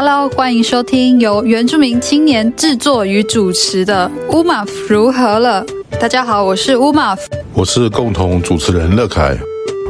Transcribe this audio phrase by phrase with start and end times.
[0.00, 5.66] Hello，欢迎收听由原住民青年制作与主持的《乌马夫如何了》。
[5.98, 9.36] 大家好，我是乌马夫，我是共同主持人乐凯。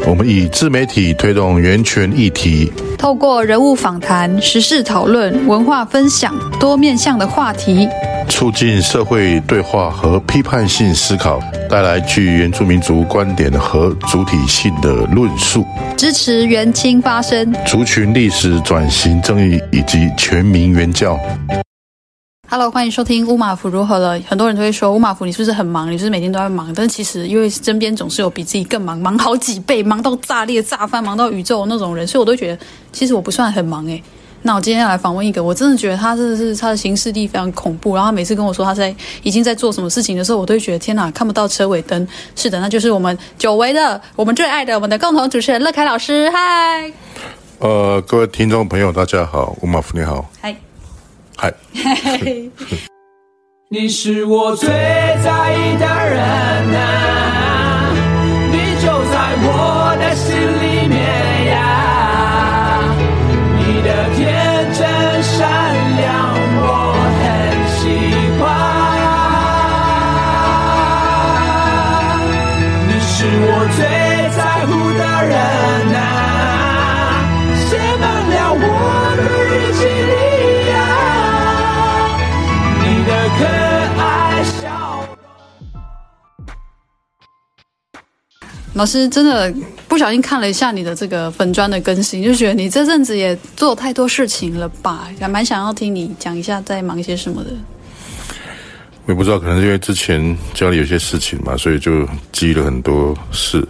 [0.06, 7.86] 我们以自媒体推动原权议题，透过人物访谈、时事讨论、文化分享多面向的话题，
[8.28, 11.38] 促进社会对话和批判性思考，
[11.68, 15.64] 带来具原住民族观点和主体性的论述，
[15.96, 21.18] 支持原青发声，族群历史转型正义以及全民原教。
[22.50, 24.18] Hello，欢迎收听乌马夫如何了。
[24.26, 25.92] 很多人都会说乌马夫，你是不是很忙？
[25.92, 26.72] 你是不是每天都在忙？
[26.74, 34.02] 但是其实，因为身边总是有比自己更忙，忙好几倍，忙到炸裂、炸翻，忙到宇宙那种人，所以我都觉得，其实我不算很忙诶。
[34.40, 37.94] 那我今天要来访问一个，我真的觉得他真的是他的行事力非常恐怖。
[37.94, 42.08] 然后他每次跟我说他在已经在做什么事情的时候，我都会觉得天哪，看不到车尾灯。
[42.34, 46.30] 是的，那就是我们久违的、我们最爱的、我们的共同主持人乐凯老师。
[46.30, 46.90] 嗨，
[47.58, 50.24] 呃，各位听众朋友，大家好，乌马夫你好。
[50.40, 50.56] 嗨。
[51.40, 51.54] 嗨，
[53.70, 56.20] 你是我最在意的人
[56.74, 57.27] 啊，
[88.78, 89.52] 老师真的
[89.88, 95.08] 不小心看了一下你的这个粉砖的更新，就觉得你这阵子也做太多事情了吧？
[95.20, 97.50] 也蛮想要听你讲一下在忙些什么的。
[99.04, 103.66] 我也不知道，可能是因为之前家里有些事情嘛，所以就积了很多事。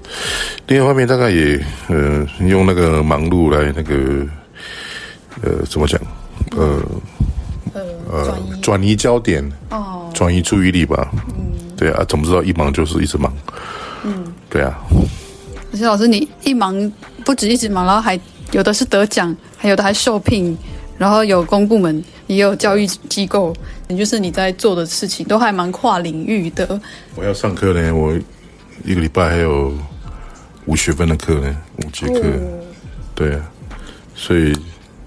[0.66, 4.26] 另一方面，大概也呃用那个忙碌来那个
[5.40, 5.98] 呃怎么讲
[6.54, 6.82] 呃。
[8.10, 11.10] 呃，转移焦点，哦，转移注意力吧。
[11.14, 13.32] 嗯，对啊，总不知道一忙就是一直忙。
[14.48, 14.78] 嗯，对啊。
[15.72, 16.92] 而且老师，你一忙
[17.24, 18.18] 不止一直忙，然后还
[18.52, 20.56] 有的是得奖，还有的还受聘，
[20.96, 23.54] 然后有公部门，也有教育机构，
[23.88, 26.80] 也就是你在做的事情都还蛮跨领域的。
[27.14, 28.14] 我要上课呢，我
[28.84, 29.72] 一个礼拜还有
[30.66, 32.20] 五学分的课呢，五节课。
[32.20, 32.64] 哦，
[33.14, 33.50] 对啊，
[34.14, 34.56] 所以。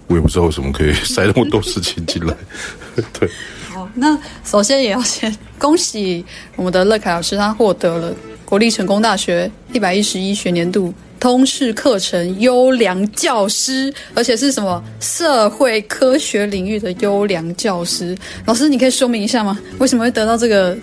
[0.08, 2.36] 我也不知道为什么可以塞那么多事情进来，
[3.18, 3.32] 对。
[3.74, 6.26] 好，那首先也要先恭喜
[6.58, 8.14] 我们的乐凯老师，他获得了
[8.52, 18.14] 国立成功大学一百一十一学年度通识课程优良教师，而且是什么社会科学领域的优良教师。
[18.46, 19.58] 老师，你可以说明一下吗？
[19.80, 20.78] 为什么会得到这个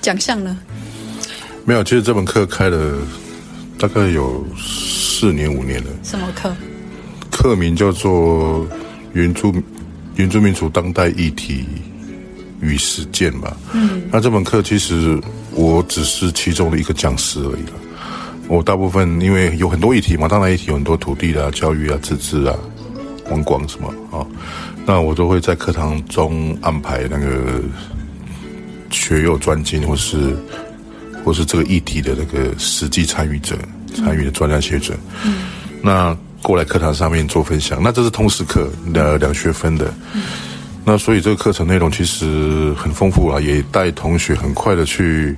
[0.00, 0.58] 奖项呢？
[1.64, 2.98] 没有，其实这门课开了
[3.78, 5.90] 大概有四年五年了。
[6.02, 6.52] 什么课？
[7.30, 8.66] 课名叫做
[9.12, 9.54] 原住
[10.16, 11.64] 原住民族当代议题
[12.60, 13.56] 与实践吧。
[13.74, 15.20] 嗯，那这门课其实
[15.54, 17.72] 我只是其中的一个讲师而已了。
[18.48, 22.54] 我大部分因为有很多议题嘛，当然议题有很多土地啊、教育啊、自治啊、
[23.24, 24.26] 观光什么啊，
[24.84, 27.62] 那我都会在课堂中安排那个
[28.90, 30.36] 学有专精或是
[31.24, 33.56] 或是这个议题的那个实际参与者、
[33.94, 34.94] 参与的专家学者。
[35.24, 35.44] 嗯，
[35.82, 36.16] 那。
[36.44, 39.94] 过来课堂上面做分享，那这是通识课，两两学分的。
[40.12, 40.24] 嗯、
[40.84, 45.36] 那所以这个课程内容其实很丰富啊，也带同学很快的去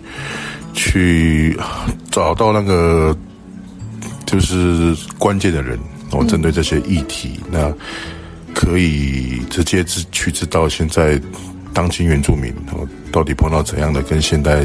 [0.72, 1.56] 去
[2.10, 3.16] 找到那个
[4.26, 5.78] 就是关键的人，
[6.10, 7.74] 然后针对这些议题，嗯、那
[8.54, 11.20] 可以直接知去知道现在
[11.72, 12.52] 当今原住民
[13.12, 14.64] 到底碰到怎样的跟现代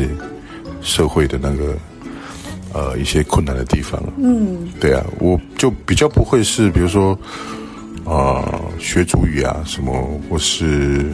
[0.82, 1.78] 社会的那个。
[2.72, 7.18] 呃，一些困难的地方，嗯，对啊，我就比较不会是，比如说，啊、
[8.10, 8.44] 呃，
[8.80, 9.94] 学主语啊，什么，
[10.28, 11.06] 或是，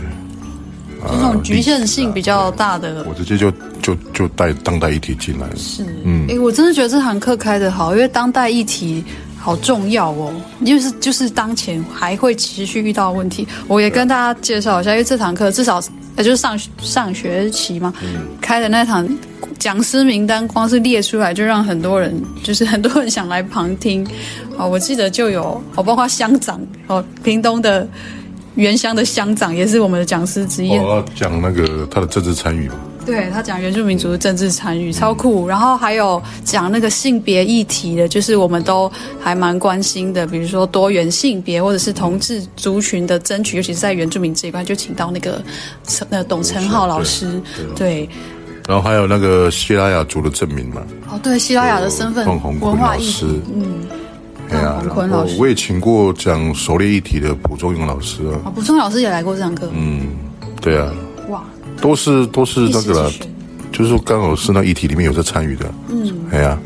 [1.02, 3.52] 这种局限性比较大的，啊、我直接就
[3.82, 9.04] 就就带当代议题进来了，是，嗯，哎，我真的觉得这堂课开得好，因为当代议题
[9.46, 10.34] 好重要哦，
[10.66, 15.80] 就是就是当前还会持续遇到问题，我也跟大家介绍一下，因为这堂课至少
[16.18, 19.08] 也就是上上学期嘛，嗯、开的那堂。
[19.60, 22.12] 讲师名单光是列出来，就让很多人，
[22.44, 24.06] 就是很多人想来旁听。
[24.58, 27.88] 哦，我记得就有哦，包括乡长哦，屏东的
[28.56, 30.72] 原乡的乡长也是我们的讲师之一。
[30.72, 32.76] 我要，讲那个他的政治参与嘛。
[33.06, 45.42] 对，他讲原住民族的政治参与超酷，然后还有讲那个性别议题的，就是我们都还蛮关心的，比如说多元性别或者是同志族群的争取，尤其是在原住民这一块，就请到那个
[46.10, 47.42] 呃董成浩老师，
[47.76, 48.10] 对。
[48.68, 50.82] 然后还有那个希拉雅族的证明嘛？
[51.12, 52.26] 哦，对，希拉雅的身份，
[52.60, 53.86] 文化议题，嗯，
[54.50, 58.42] 对呀，洪坤老师，我也请过讲狩猎议题的卜忠勇老师啊。
[58.46, 59.70] 啊，卜忠老师也来过这堂课。
[59.72, 60.08] 嗯，
[60.60, 60.92] 对啊。
[61.30, 61.44] 哇，
[61.82, 63.12] 都是都是那个了，
[63.72, 65.72] 就是说刚好是那议题里面有在参与的。
[65.90, 66.58] 嗯，哎呀，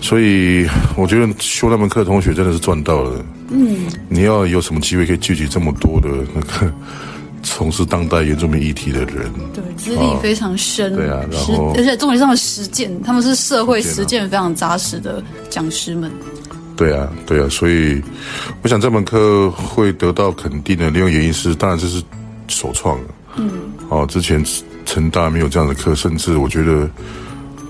[0.00, 3.24] 所以我觉得修那门课的同学真的是赚到了。
[3.50, 6.72] 嗯，你要有什么机会可以聚集这么多的那个
[7.42, 9.30] 从事当代原住民议题的人？
[9.54, 10.94] 对，资历非常深。
[10.96, 16.10] 对啊，然后而且重点是他们实践，他们是社会实践非常扎实的讲师们。
[16.76, 18.02] 对啊，对啊，所以
[18.62, 22.02] 我想这门课会得到肯定的另外原因是，当然这是
[22.48, 23.04] 首创的。
[23.36, 23.50] 嗯，
[23.88, 24.44] 哦，之前
[24.84, 26.88] 成大没有这样的课，甚至我觉得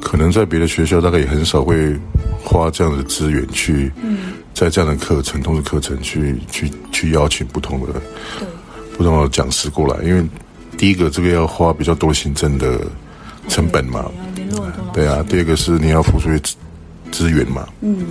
[0.01, 1.99] 可能在别的学校大概也很少会
[2.43, 7.93] 花这样的资源去，嗯，在这样的课程、通识课程去去去邀请不同的
[8.39, 8.49] 对。
[8.97, 10.27] 不同的讲师过来，因为
[10.77, 12.81] 第一个这个要花比较多行政的
[13.49, 14.11] 成本嘛，
[14.93, 16.57] 对啊，第二个是你要付出去。
[17.13, 18.05] 资源嘛，嗯，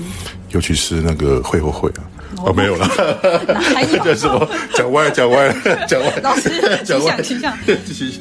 [0.52, 2.02] 尤其是那个会后会啊，
[2.46, 2.88] 哦，没有了，
[3.48, 3.98] 哪还有？
[4.04, 4.48] 讲什么？
[4.76, 5.52] 讲歪，讲歪，
[5.90, 6.14] 讲歪。
[6.22, 6.52] 老师，
[6.86, 7.52] 讲歪，形象，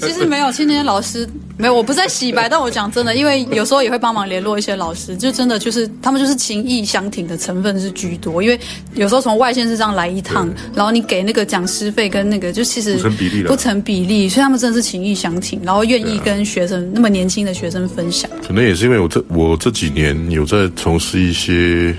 [0.01, 1.29] 其实没有，今天老师
[1.59, 8.59] 没有，我不是在洗白，但我讲真的，因为有时候也会帮忙联络一些老师，就真的就是他们就是情谊相挺的成分是居多，因为
[8.95, 18.31] 有时候从外县市这样来一趟，然后你给那个讲师费跟那个就其实不成比例，不成比例，所以他们真的是情谊相挺，然后愿意跟学生那么年轻的学生分享。
[18.47, 20.43] 可能也是因为我这我这几年有。
[20.47, 20.55] 在。
[20.77, 21.95] 从事一些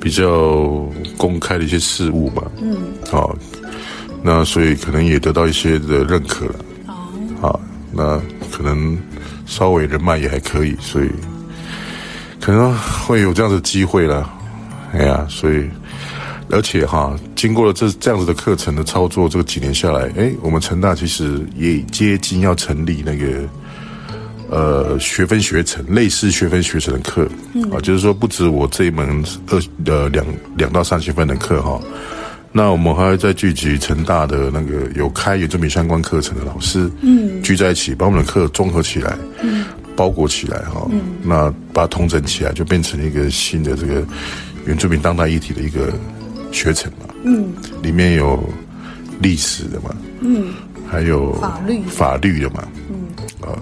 [0.00, 2.76] 比较公开的一些事物嘛，嗯，
[3.10, 3.36] 好，
[4.22, 6.54] 那所以可能也得到一些的认可了，
[6.86, 6.94] 哦，
[7.40, 7.60] 好，
[7.92, 8.96] 那可能
[9.46, 11.10] 稍微人脉也还可以，所以
[12.40, 12.72] 可能
[13.06, 14.30] 会有这样的机会了，
[14.92, 15.68] 哎呀，所以
[16.50, 23.26] 而且哈，经过了这这样子的课程的操作，这个几年下来，哎，我们成大其实也接近要成立那个。
[24.50, 30.24] 呃，学分学程类似学分学程的课，嗯、啊，就是说不止我这一门二呃两
[30.56, 31.78] 两到三学分的课哈，
[32.50, 44.02] 那我们还会再聚集成大的那个有开原住民相关课程的老师，嗯，聚在一起把我们的课综合起来，嗯，包裹起来哈，嗯，那把它统整起来，就变成一个新的这个
[44.64, 45.92] 原住民当代议题的一个
[46.52, 47.52] 学程嘛，嗯，
[47.82, 48.42] 里面有
[49.20, 50.54] 历史的嘛，嗯，
[50.90, 51.82] 还有法律。
[51.82, 52.96] 法律的嘛，嗯，
[53.42, 53.52] 啊。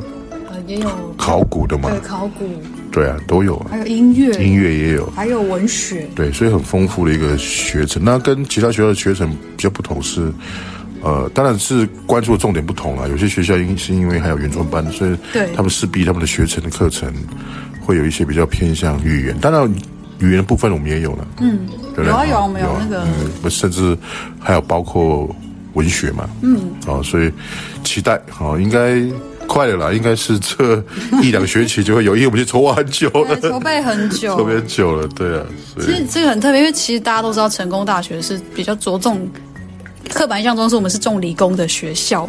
[0.67, 1.91] 也有考古的嘛？
[1.91, 2.45] 对，考古。
[2.91, 3.59] 对啊，都有。
[3.71, 6.09] 还有音乐，音乐也有，还有文学。
[6.15, 8.03] 对，所以很丰富的一个学程。
[8.03, 10.33] 那跟其他学校的学程比较不同是，
[11.03, 13.07] 呃，当然是关注的重点不同了。
[13.11, 17.13] 有些学校因是因为还有原创班，所以对他们势必他们的学程的课程
[17.83, 19.39] 会有一些比较偏向语言。
[19.39, 19.71] 当然，
[20.21, 21.29] 语言的部分我们也有了。
[21.41, 23.05] 嗯，对对有啊有啊，我们有那个，
[23.43, 23.95] 嗯，甚至
[24.39, 25.29] 还有包括
[25.75, 26.27] 文学嘛。
[26.41, 27.31] 嗯，啊，所以
[27.85, 29.03] 期待啊，应该。
[29.57, 30.85] 快了啦，应该是这
[31.23, 35.43] 一两学期就会有，因为我们就筹划很久了， 筹备很久，筹备很久了，对啊。
[35.81, 39.27] 其实这个很特别，因为其实大家都知道，成功大学是比较着重
[40.13, 42.29] 刻板印象中是我们是重理工的学校，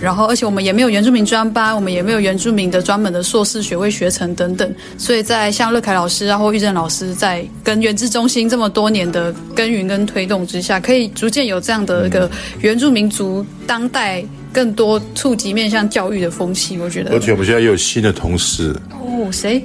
[0.00, 14.24] 然后而且我们也没有原住民专班，我们也没有原住民的专门的硕士学位学程等等，所以在像乐凯老师啊或玉正老师在跟原资中心这么多年的耕耘跟推动之下，可以逐渐有这样的一个原住民族当代。
[14.52, 17.12] 更多触及面向教育的风气，我觉得。
[17.12, 19.62] 而且我们现在又有新的同事哦，谁？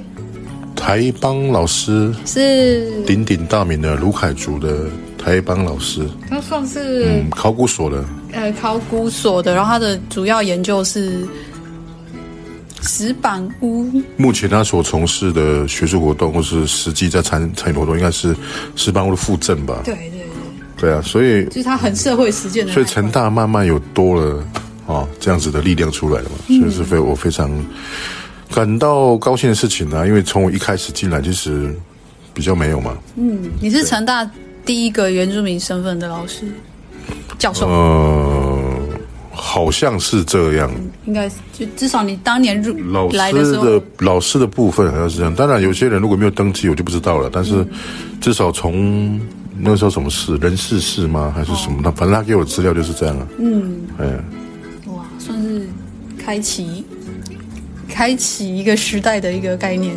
[0.76, 4.86] 台邦老师是鼎鼎大名的卢凯族的
[5.16, 11.26] 台邦老师，他算是嗯考古所的，呃考古所的，然后他的主要研究是
[12.82, 13.88] 石板屋。
[14.16, 18.36] 目前他所从事的学术活动，或是实际在参参与活动，应该是
[18.74, 19.80] 石板屋的复振吧？
[19.84, 24.44] 对对对，对啊，所以就是他很社会实践的，所以成大慢慢有多了。
[24.86, 27.50] 哦，这样子的力量出来了嘛，所以是非我非常
[28.52, 30.06] 感到高兴的事情啊！
[30.06, 31.74] 因为从我一开始进来，其实
[32.34, 32.96] 比较没有嘛。
[33.16, 34.30] 嗯，你是成大
[34.64, 36.46] 第一个原住民身份的老师
[37.38, 37.66] 教授？
[37.66, 38.78] 呃，
[39.32, 40.70] 好像是这样。
[40.76, 45.34] 嗯、应该就至少你当年入老师的老师的部分好像是这样。
[45.34, 47.30] 当然，有些人如果没有登记，我就不知道了。
[47.32, 47.66] 但是
[48.20, 49.18] 至少从
[49.58, 51.32] 那时候什么事人事事吗？
[51.34, 51.80] 还是什么？
[51.82, 53.26] 他、哦、反正他给我的资料就是这样啊。
[53.38, 54.06] 嗯，哎。
[55.24, 55.66] 算是
[56.22, 56.84] 开启，
[57.88, 59.96] 开启一个时代的一个概念。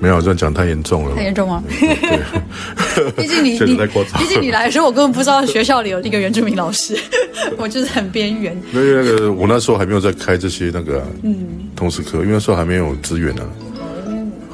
[0.00, 1.60] 没有这样讲太严重了，太严重吗？
[3.16, 3.76] 毕竟你 你，
[4.16, 6.96] 毕竟你来的时候，我根本不知道学校里有一个原住民老师，
[7.58, 8.56] 我就是很边缘。
[8.72, 11.36] 因为那个我那时候还没有在开这些那个、啊、嗯
[11.74, 13.42] 通识课，因为那时候还没有资源啊，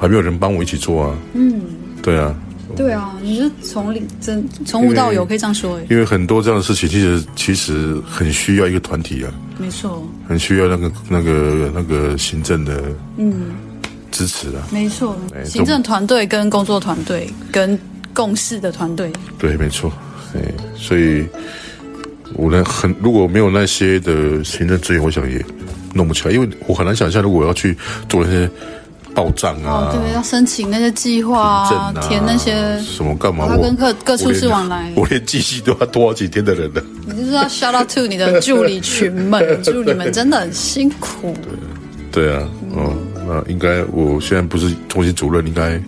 [0.01, 1.19] 还没有人帮我一起做啊。
[1.35, 1.61] 嗯，
[2.01, 2.35] 对啊。
[2.77, 5.87] 对啊，你是从零真从无到有，可以这样说哎。
[5.89, 9.33] 因为很多这样的事情，其实其实很需要一个团体啊。
[9.59, 10.07] 没错。
[10.29, 12.83] 很需要那个那个那个行政的
[13.17, 13.53] 嗯
[14.11, 14.67] 支持啊。
[14.71, 17.79] 没错，行政团队跟工作团队跟
[18.13, 19.13] 共事的团队。
[19.39, 19.93] 对，没错，
[20.35, 20.41] 哎，
[20.77, 21.25] 所以
[22.35, 25.45] 我呢很如果没有那些的行政资源，我想也
[25.95, 27.77] 弄不起来，因为我很难想象，如果我要去
[28.09, 28.51] 做那些。
[29.15, 33.47] 报账啊、哦，对，要申请那些计划啊，啊填那些什么干嘛？
[33.49, 36.83] 他跟各各处室往来， 我连寄信都要多好几天的人了。
[37.07, 41.35] 你就是要 shout out to 你的助理群们， 助理们真的很辛苦。
[42.11, 42.93] 对，对啊，哦，
[43.27, 45.81] 那应该我现在不是中心主任，应该。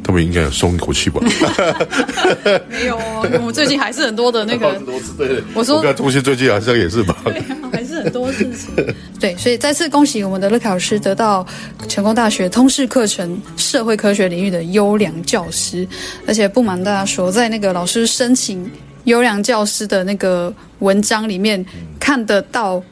[0.00, 1.20] 他们应该有松一口气吧？
[2.70, 4.74] 没有哦，我们最近还是很多的那个。
[5.52, 7.14] 我说，我看中心最近好像也是吧。
[8.02, 8.74] 很多事情。
[9.20, 11.46] 对，所以再次恭喜我们的乐凯老师得到
[11.88, 15.86] 成功大学通识课程社会科学领域的优良教师，
[16.26, 18.70] 而且不瞒大家说，在那个老师申请
[19.04, 21.64] 优良教师的那个文章里面
[22.00, 22.82] 看得到。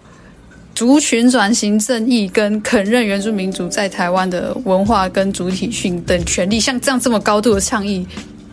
[0.74, 8.06] 族群转型正义跟肯认原住民族在台湾的文化跟主体性等权利，像这样这么高度的倡议，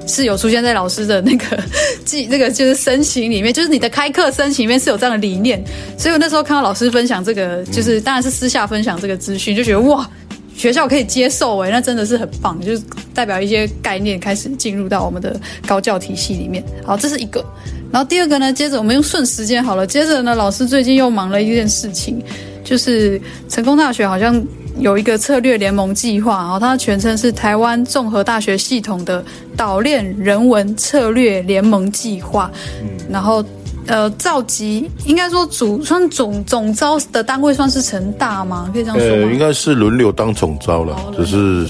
[0.08, 1.58] 是有出现在老师的那个
[2.06, 5.64] 记那个就是申请里面，就是你的开课申请里面是有这样的理念。
[5.98, 10.10] 所以我那时候看到老师分享这个，就是当然是私下分享这个资讯，就觉得哇，
[10.56, 12.84] 学校可以接受诶，那真的是很棒，就是
[13.14, 16.64] 代表一些概念开始进入到我们的高教体系里面。
[16.86, 17.44] 好，这是一个。
[17.92, 19.86] 然后第二个呢，接着我们用顺时间好了。
[19.86, 22.20] 接着呢，老师最近又忙了一件事情，
[22.64, 24.42] 就是成功大学好像
[24.80, 29.24] 有一个策略联盟计划，然后它全称是台湾综合大学系统的
[29.56, 32.50] 岛链人文策略联盟计划。
[32.82, 33.44] 嗯，然后
[33.86, 38.70] 呃，召集应该说主算总总招的单位算是成大吗？
[38.74, 39.28] 可以这样说吗？
[39.28, 41.68] 呃，应该是轮流当总招了，只是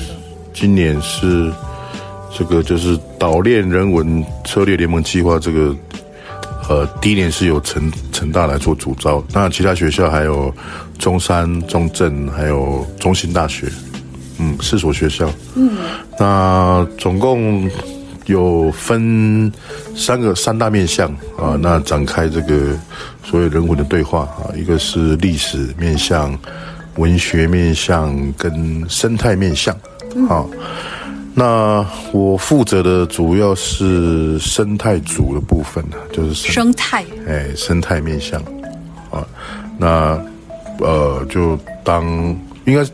[0.54, 1.52] 今年是
[2.38, 5.76] 这个就是岛链人文策略联盟计划这个。
[6.70, 7.92] 呃，第一年是有成
[8.24, 10.54] 成大来做主招，那其他学校还有
[10.98, 13.68] 中山、中正，还有中兴大学，
[14.40, 15.30] 嗯，四所学校。
[15.56, 15.72] 嗯，
[16.18, 17.70] 那总共
[18.28, 19.52] 有分
[19.94, 22.74] 三个三大面向啊，那展开这个
[23.26, 26.34] 所谓人文的对话啊，一个是历史面向、
[26.96, 29.76] 文学面向跟生态面向，
[30.30, 30.50] 好。
[31.36, 38.40] 那我负责的主要是生态组的部分呢，就是生态，哎，生态面向，
[39.10, 39.26] 啊，
[39.78, 40.20] 那
[40.80, 42.06] 呃，就当
[42.66, 42.86] 应该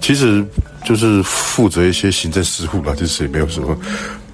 [0.00, 0.44] 其实
[0.84, 3.76] 就是负责一些行政事务吧，就是也没有什么，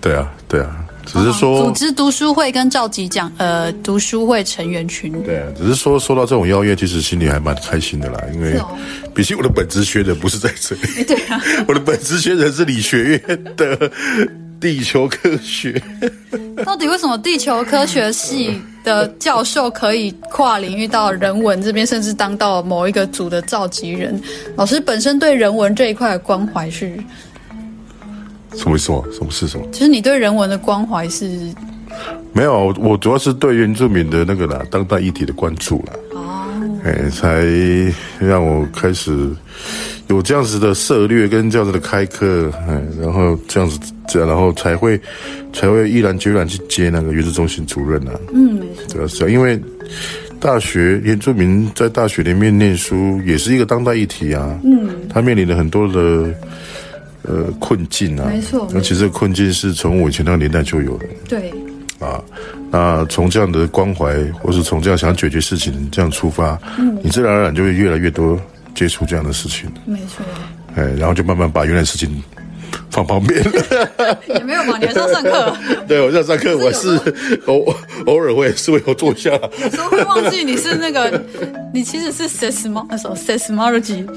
[0.01, 0.85] 对啊，对啊。
[1.13, 5.13] 只是说组织读书会跟召集讲，呃，读书会成员群。
[5.23, 8.61] 对啊，只是说收到这种邀约，其实心里还蛮开心的啦，因为
[9.15, 11.05] 毕竟我的本职学的不是在这里。
[11.05, 13.91] 对啊， 我的本职学的是理学院的
[14.61, 15.83] 地球科学。
[16.65, 24.21] 到底为什么地球科学系的教授可以跨领域到人文这边，甚至当到某一个组的召集人？
[24.57, 26.93] 老师本身对人文这一块的关怀是？
[28.57, 29.01] 什么意思啊？
[29.13, 29.67] 什么是什么？
[29.73, 31.53] 其实你对人文的关怀是？
[32.33, 35.93] 没有，我主要是对原住民的那个啦，当代议题的关注啦。
[36.13, 36.47] 哦，
[36.85, 37.45] 哎，才
[38.21, 39.29] 让我开始
[40.07, 44.99] 有这样子的策略跟这样子的开课，哎，然后这样子这样，然后才会
[45.53, 48.13] 才会毅然决然去接那个原住中心主任啊。
[48.33, 49.61] 嗯，没错，主要是因为
[50.39, 54.57] 大学原住民在大学里面念书也是一个当代议题啊。
[54.63, 56.33] 嗯，他面临了很多的。
[57.23, 60.97] 呃，困境啊，没错，而且这个困境是从我以前那个年代就有。
[60.97, 61.07] 的。
[61.29, 61.53] 对，
[61.99, 62.23] 啊，
[62.71, 68.41] 那从这样的关怀，或是从这样想解决事情这样出发，嗯，你自然而然就会越来越多
[68.75, 69.71] 接触这样的事情。
[69.85, 70.25] 没错，
[70.77, 72.23] 哎，然后就慢慢把原来事情
[72.91, 73.43] 放旁边。
[74.29, 74.79] 也没有嘛？
[74.79, 75.57] 你还是要上课？
[75.89, 76.89] 对，我在上课，我是
[77.47, 77.75] 偶
[78.07, 79.31] 偶尔会是会有坐下。
[79.63, 81.23] 有时候会忘记你是那个，
[81.73, 84.09] 你其实是 seismo 那时候 seismologist。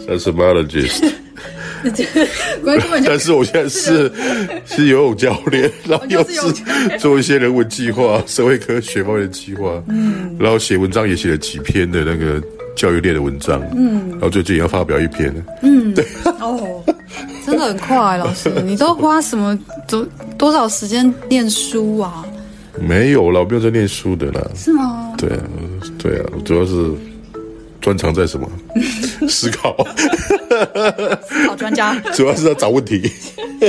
[3.05, 4.09] 但是我现在是
[4.65, 6.39] 是游泳教练，然后又是
[6.97, 12.41] 做一些人文计划、社会科学方面的计划，嗯，然后写文章也写了几篇的那个
[12.75, 16.05] 教育类的文章，嗯，然后最近也要发表一篇，嗯，对，
[16.39, 16.83] 哦，
[17.45, 20.05] 真的很快，老师，你都花什么多
[20.37, 22.25] 多少时间念书啊？
[22.79, 25.13] 没有了，我不用在念书的啦，是吗？
[25.17, 25.43] 对啊，
[25.97, 26.91] 对啊，主要是。
[27.83, 28.49] 专长在什么？
[29.27, 29.75] 思考，
[31.27, 33.11] 思考专家，主要是在找问题。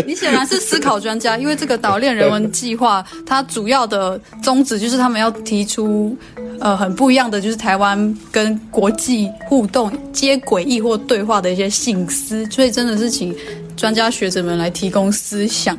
[0.06, 6.16] 你显然是思考专家，因为这个岛链人文计划，它主要的宗旨就是他们要提出，
[6.60, 13.34] 呃，很不一样的，就是台湾跟国际互动接轨亦或对话的一些信思，所以真的是请
[13.76, 15.76] 专家学者们来提供思想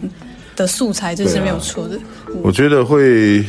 [0.57, 1.95] 的素材，这是没有错的。
[2.27, 3.43] 嗯、我觉得会，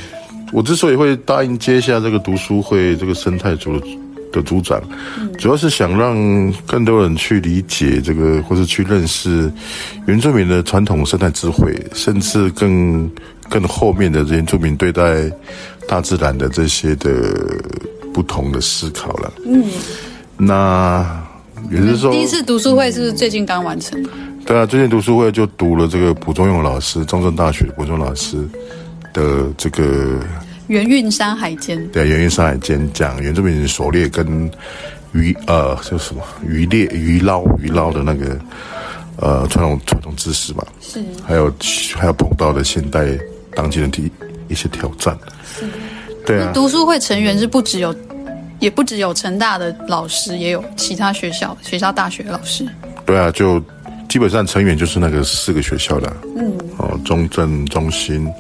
[0.53, 3.87] 我之所以会答应接下这个读书会这个生态组的。
[4.33, 4.81] 的组长，
[5.39, 9.51] 主要是想让更多人去理解这个，或是去认识
[10.07, 13.11] 原住民的传统生态智慧，甚至更
[13.49, 15.31] 更后面的原住民对待
[15.89, 17.13] 大自然的这些的
[18.13, 19.33] 不同的思考了。
[19.47, 19.65] 嗯，
[20.37, 21.23] 那
[21.71, 24.03] 也就是说，第一次读书会是不是最近刚完成？
[24.45, 28.37] 对啊，最近读书会就读了这个蒲中勇老师，中正大学蒲忠老师
[29.13, 29.83] 的这个
[30.69, 31.79] 《原韵山海间》。
[31.91, 34.51] 对，《原韵山海间》讲原住民狩猎跟
[35.13, 38.39] 渔呃，叫什么渔猎、鱼捞、鱼捞的那个。
[39.19, 41.51] 呃，传统传统知识吧，是，还有
[41.95, 43.19] 还有碰到的现代
[43.55, 44.13] 当今的第
[44.47, 45.65] 一些挑战，是，
[46.27, 46.51] 对啊。
[46.53, 47.97] 读书会成员是不只有，
[48.59, 52.69] 也不只有成大的老师，也有其他学校、学校大学的老师。
[53.07, 53.59] 对啊，就
[54.07, 58.31] 基本上成员就是那个四个学校的，嗯，哦，中正、中心，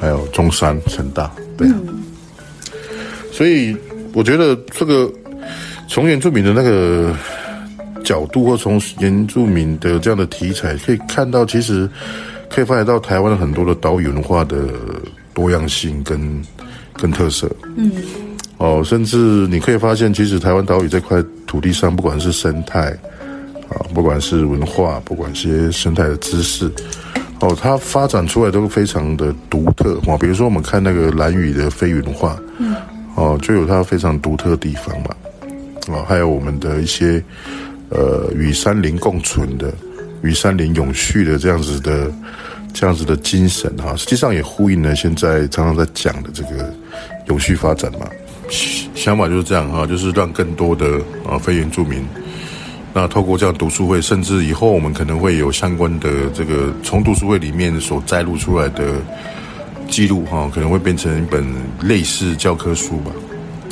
[0.00, 1.74] 还有中山、成大，对啊。
[1.88, 2.02] 嗯、
[3.30, 3.76] 所以
[4.14, 5.12] 我觉得这个
[5.88, 7.14] 从原住民的那个。
[8.04, 11.86] 角度或从原住民的这样的题材，可以看到，其实
[12.48, 14.66] 可以发现到台湾很多的岛屿文化的
[15.34, 16.42] 多样性跟
[16.94, 17.50] 跟特色。
[17.76, 17.92] 嗯，
[18.56, 19.16] 哦，甚至
[19.48, 22.96] 你可以发现，其实台湾岛屿这块土地上，不管是生态
[23.68, 26.70] 啊，不管是文化，不管是些生态的知识，
[27.40, 29.98] 哦，它发展出来都非常的独特。
[30.06, 32.74] 哦，比如说我们看那个蓝雨的飞云画，嗯，
[33.14, 35.08] 哦，就有它非常独特的地方嘛。
[35.88, 37.22] 哦，还有我们的一些。
[37.90, 39.72] 呃，与山林共存的，
[40.20, 42.12] 与山林永续的这样子的，
[42.74, 46.70] 这样子的精神哈，实际上也呼应了现在常常在讲的这个
[47.28, 48.00] 永续发展嘛。
[48.94, 52.06] 想法就是这样哈，就是让更多的啊非原住民，
[52.98, 58.94] 那透过这样读书会，甚至以后我们可能会有相关的这个从读书会里面所摘录出来的
[59.86, 61.46] 记录哈，可能会变成一本
[61.82, 63.12] 类似教科书吧。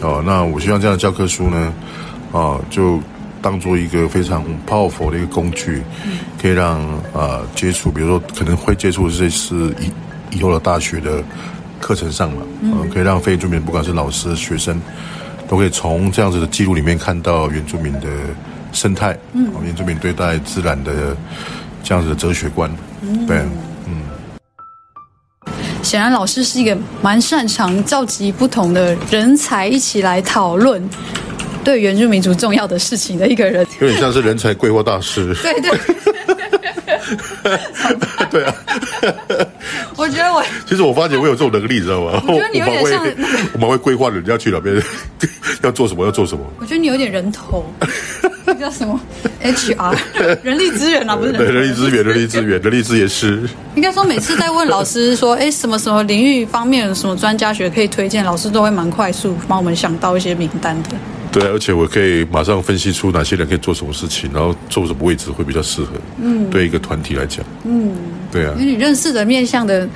[0.03, 1.75] 哦，那我希望这样的教科书呢，
[2.31, 3.01] 啊就。
[3.43, 5.81] 当做一个非常 powerful 的一个工具，
[6.41, 6.81] 可以让
[7.13, 11.23] 啊、呃、接触，比如说可能会接触这是以以后的大学的
[11.79, 14.81] 课程上嘛，嗯、呃，可以让非原住民不管是老师、学生，
[15.47, 18.09] 都可以从这样子的记录里面看到原住民的
[18.77, 21.17] 生态，嗯，原住民对待自然的
[21.83, 23.39] 这样子的哲学观，嗯、对，
[23.87, 24.03] 嗯。
[25.83, 30.87] 显然，老师是一个蛮擅长召集不同的人才一起来讨论。
[31.65, 35.35] 对原住民族重要的事情的一个人，有点像是人才规划大师。
[35.43, 35.73] 对 对，
[38.31, 38.55] 对 啊。
[39.97, 42.23] 我觉得我其实我发觉我有这种能力，你知道吗？
[42.29, 43.05] 我觉得你有点像，
[43.55, 44.81] 我们会规划人家去哪边，
[45.63, 46.45] 要做什么，要做什么。
[46.61, 48.99] 我觉得你有点人头，那叫什么
[49.43, 49.97] ？HR
[50.43, 53.49] 人力资源啊，不是人对 人力资源，人力资源， 人力资源师。
[53.75, 60.91] 应该说，每次在问老师说， 哎，什么什么领域方面有什么专家学可以推荐，老师都会蛮快速帮我们想到一些名单的。
[61.33, 65.91] 对，而且我可以马上分析出哪些人可以做什么事情，然后做什么位置会比较适合。
[66.23, 67.93] 嗯，对一个团体来讲，嗯，
[68.33, 69.89] 对啊，因为你认识的面向的。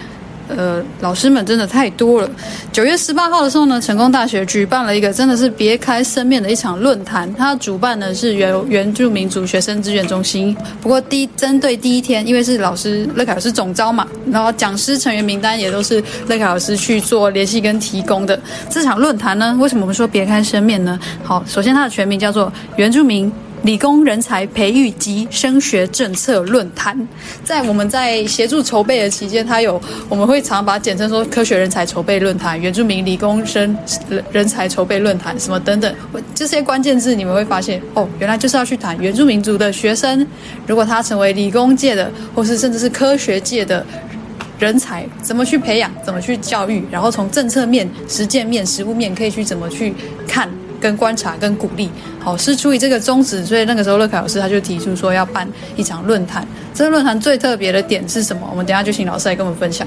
[0.57, 2.31] 呃，老师们真的太多了。
[2.73, 7.33] 九月十八号的时候呢，成功大学举办了一个真的是别开生面的一场论坛。
[7.35, 10.57] 它主办的是原原住民族学生资源中心。
[10.81, 18.39] 不过第一针对第一天，因为是老师乐凯老师总招嘛，然后讲师成员名单也都是乐凯老师去做联系跟提供的。
[18.69, 20.99] 这场论坛呢，为什么我们说别开生面呢？
[21.23, 23.33] 好，首先它的全名叫做原住民。
[23.63, 26.97] 理工人才培育及升学政策论坛，
[27.45, 33.77] 在我们在协助筹备的期间，它有我们会常把它简称说科学人才筹备论坛、原住民理工生
[34.33, 35.95] 人才筹备论坛什么等等
[36.35, 40.27] 这些关键字，你们会发现哦，原来就是要去谈原住民族的学生，
[40.67, 43.85] 如果他成为理工界的，或是甚至是科学界的
[44.59, 49.95] 人才，怎么去培养，怎么去教育，然后从政策面、实践面、实务面，可以去怎么去
[50.27, 50.49] 看。
[50.81, 56.47] 跟观察跟鼓励，好，是出于这个宗旨，所以那个时候乐凯老师他就提出说要办一场论坛。
[56.73, 58.49] 这个论坛最特别的点是什么？
[58.51, 59.87] 我们等一下就请老师来跟我们分享。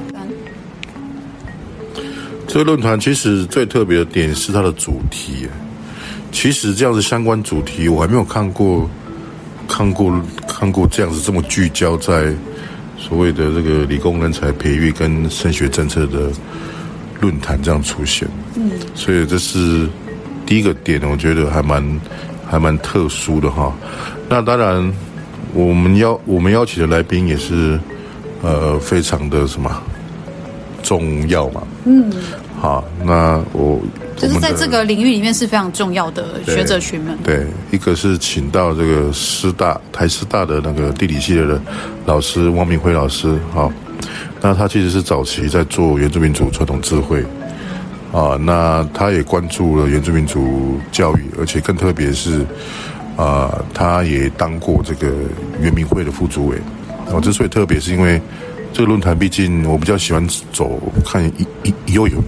[2.47, 5.47] 这个论坛其实最特别的点是它的主题。
[6.31, 8.87] 其实这样子相关主题我还没有看过，
[9.67, 12.31] 看过看过这样子这么聚焦在
[12.97, 16.29] 所谓的这个理工人才培育跟升学政策的
[17.19, 18.27] 论坛这样出现。
[18.55, 19.89] 嗯，所以这是。
[20.45, 22.01] 第一个点，我觉得还蛮
[22.45, 23.73] 还蛮特殊的哈。
[24.29, 24.93] 那当然，
[25.53, 27.79] 我们邀我们邀请的来宾也是
[28.41, 29.71] 呃非常的什么
[30.81, 31.63] 重要嘛。
[31.85, 32.11] 嗯。
[32.59, 33.77] 好，那我
[34.15, 37.17] 就是在这个领域里面是非常重要的学者群们。
[37.21, 41.61] 对，一个是请到这个师大台师大的那个地理系的
[42.05, 43.37] 老师汪明辉老师。
[43.51, 43.69] 好，
[44.39, 47.21] 那他其实是早期在做原住民族传统智慧。
[48.13, 52.45] 啊，那他也关注了原住民族教育，而且更特别是，
[53.17, 55.11] 啊，他也当过这个
[55.59, 56.57] 原民会的副主委。
[57.11, 58.21] 我之所以特别，是因为
[58.71, 62.23] 这个论坛毕竟我比较喜欢走，看以以以后有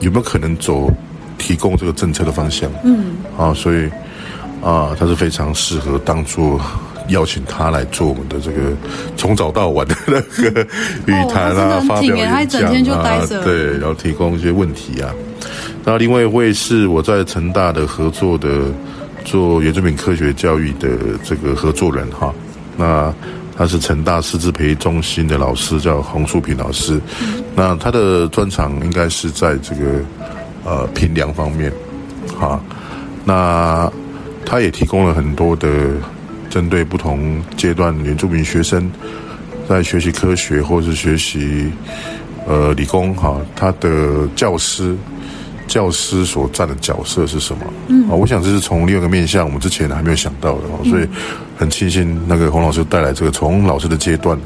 [0.00, 0.90] 有没有可能走
[1.36, 2.70] 提供这个政策的方向。
[2.82, 3.90] 嗯，啊，所以
[4.62, 6.58] 啊，他是非常适合当做。
[7.08, 8.74] 邀请他来做我们的这个
[9.16, 10.60] 从早到晚的那个
[11.06, 15.12] 语坛啊，发表演讲啊，对，然后提供一些问题啊。
[15.84, 18.48] 那另外一位是我在成大的合作的
[19.24, 20.88] 做原住民科学教育的
[21.22, 22.34] 这个合作人哈。
[22.76, 23.14] 那
[23.56, 27.00] 他是成大师资培育中心的老师，叫洪树平老师。
[27.54, 30.00] 那他的专长应该是在这个
[30.64, 31.72] 呃评量方面，
[32.38, 32.60] 哈。
[33.24, 33.90] 那
[34.44, 35.68] 他也提供了很多的。
[36.56, 38.90] 针对不同阶段原住民学生
[39.68, 41.70] 在学习科学或是学习
[42.46, 44.96] 呃理工哈，他的教师
[45.66, 47.62] 教师所占的角色是什么？
[47.88, 51.06] 嗯，啊我想这是从另一个面向，我们之前还没有想到的，所以
[51.58, 54.40] 很庆幸那个洪老师带来这个从老师的阶段，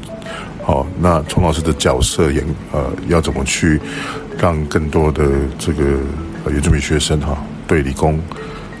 [0.65, 2.43] 好，那从老师的角色演
[2.73, 3.79] 呃要怎么去
[4.37, 5.23] 让更多的
[5.57, 5.81] 这个
[6.43, 8.19] 呃原住民学生哈对理工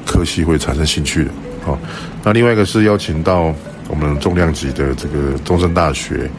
[0.05, 1.31] 科系会产生兴趣的。
[1.63, 1.77] 好，
[2.23, 3.53] 那另外一个是邀请到
[3.87, 6.29] 我们重量级的这个中正大学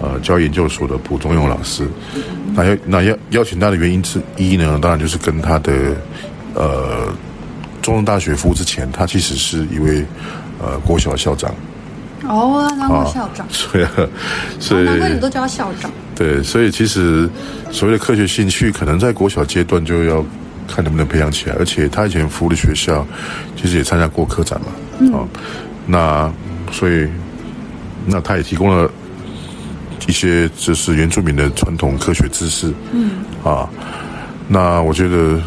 [0.00, 1.86] 呃教研究所的蒲忠勇老师。
[2.52, 5.72] 那邀那邀邀请他的原因之一呢，当然就是跟他的
[6.54, 7.06] 呃
[7.80, 10.04] 中正大学服务之前，他其实是一位
[10.60, 11.54] 呃国小的校长。
[12.24, 13.46] 哦，他当过校长。
[13.72, 13.90] 对啊，
[14.58, 15.88] 所以难怪你都叫他校长。
[16.16, 17.30] 对，所以其实
[17.70, 20.24] 所谓的科学兴趣，可能在国小阶段就要。
[20.66, 23.06] 看能不能培养起来，而且他以前服务的学校，
[23.56, 24.66] 其实也参加过科展嘛，
[24.98, 25.28] 嗯、哦，
[25.86, 26.32] 那
[26.72, 27.06] 所以
[28.06, 28.90] 那他也提供了
[30.06, 33.10] 一些就是原住民的传统科学知识，嗯，
[33.42, 33.68] 啊，
[34.48, 35.40] 那我觉得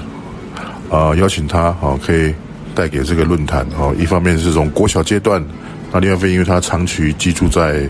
[0.89, 2.33] 啊邀请他啊可以
[2.73, 5.43] 带给这个论坛啊，一方面是从国小阶段，
[5.91, 7.87] 那另外一方面因为他长期居住在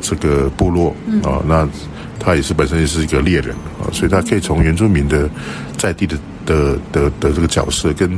[0.00, 1.68] 这个部落，嗯、啊，那
[2.18, 5.28] 他也是本身也是一个猎人啊，所以他可以从原住民的
[5.78, 6.16] 在地的。
[6.46, 8.10] 的的的这个角色跟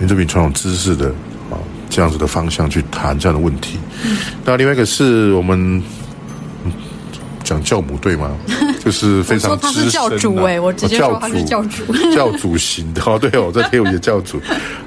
[0.00, 1.08] 原住民传统知识的
[1.50, 3.78] 啊这样子的方向去谈这样的问题。
[4.04, 5.82] 嗯、那另外一个是我们
[7.44, 8.30] 讲教母对吗，
[8.84, 14.40] 就是非常资深、啊、他是教主哎、欸，我直接说他是教主， 教主型的哦，对哦，在天武的教主。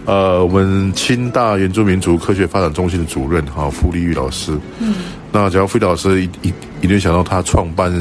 [0.05, 4.57] 呃，我们清大原住民族科学发展中心的主任哈傅立玉老师。
[4.79, 4.95] 嗯，
[5.33, 7.91] 那只要傅立老师一一一定想到他创办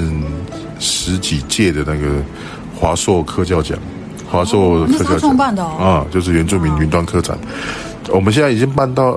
[0.79, 2.23] 十几届的那个
[2.77, 3.77] 华硕科教奖。
[4.35, 7.39] 华硕科教创办的哦，啊，就是原住民云端科展，
[8.11, 9.13] 我们现在已经办到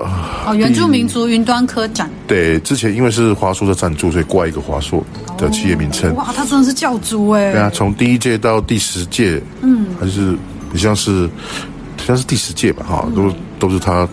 [0.46, 2.08] 哦，原住民族云端科展。
[2.26, 5.04] 对，之前因为是华硕的赞助，所以挂一个华硕
[5.36, 6.14] 的企业名称。
[6.14, 7.50] 哇，他真的是教主哎！
[7.52, 10.36] 对啊，从第一届到第十届，嗯，还是
[10.72, 11.28] 你像是
[12.06, 14.08] 像是第十届吧，哈，都都是他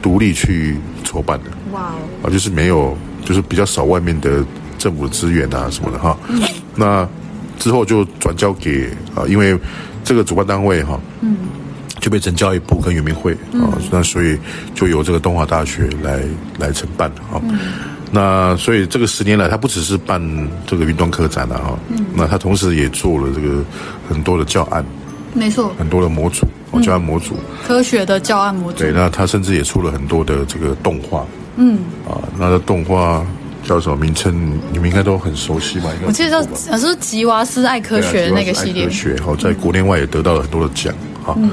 [0.00, 1.50] 独立去筹办的。
[1.72, 1.80] 哇
[2.22, 4.42] 哦，啊，就是没有，就是比较少外面的
[4.78, 6.16] 政府资源啊什么的哈。
[6.28, 6.40] 嗯，
[6.74, 7.06] 那
[7.58, 9.58] 之后就转交给啊，因为。
[10.06, 11.36] 这个主办单位哈，嗯，
[11.98, 14.38] 就被成教育部跟原民会啊，那所以
[14.72, 16.22] 就由这个东华大学来
[16.60, 17.42] 来承办哈。
[18.12, 20.22] 那所以这个十年来，他不只是办
[20.64, 21.76] 这个云端科展了哈，
[22.14, 23.64] 那他同时也做了这个
[24.08, 24.82] 很多的教案，
[25.34, 27.34] 没错，很多的模组哦，教案模组，
[27.66, 28.78] 科学的教案模组。
[28.78, 33.26] 对，那他甚至也出了很多的这个动画，嗯，啊，那个动画。
[33.66, 34.32] 叫什么名称？
[34.70, 35.90] 你们应该都很熟悉吧？
[36.06, 38.84] 我记得叫，好像是吉娃斯爱科学的那个系列。
[38.84, 41.34] 爱科学哈，在国内外也得到了很多的奖哈。
[41.36, 41.50] 嗯。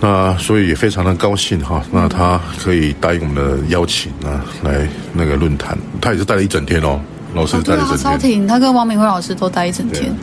[0.00, 1.82] 那所以也非常的高兴哈。
[1.90, 5.76] 那他可以答应我们的邀请啊，来那个论坛。
[6.00, 7.00] 他也是待了一整天哦，
[7.34, 7.98] 老师待了一整天。
[7.98, 10.14] 超挺，他跟王明辉老师都待一整天。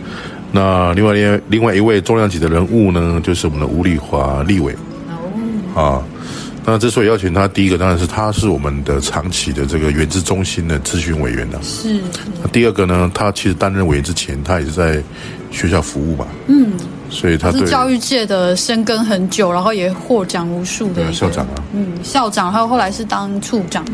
[0.52, 4.76] 那另外另另外一位重量级的人物呢，就是我们的吴丽华立伟。
[5.76, 5.82] 哦。
[5.82, 6.04] 啊。
[6.70, 11.58] 那之所以邀请他，第一个当然是他是我们的长期的这个原资中心的咨询委员呢。
[11.64, 12.02] 是。
[12.44, 15.02] 那第二个呢，他其实担任委员之前，他也是在
[15.50, 16.28] 学校服务吧。
[16.48, 16.74] 嗯。
[17.10, 21.64] 所以他是教育界的深耕很久，然后也获奖无数的校长啊。
[21.72, 23.86] 嗯，校长，还有后来是当处长。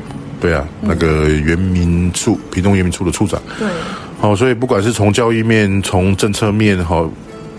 [0.41, 3.39] 对啊，那个原民处，屏东原民处的处长。
[3.59, 3.67] 对。
[4.19, 7.07] 好，所以不管是从教育面，从政策面，好。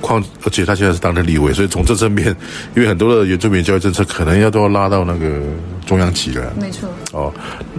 [0.05, 2.29] 况而且他现在是当的立委，所以从这正面，
[2.77, 5.41] 因为很多的原住民教育政策可能要都要拉到那个
[5.87, 6.53] 中央级了。
[6.61, 6.89] 没错。
[7.13, 7.33] 哦，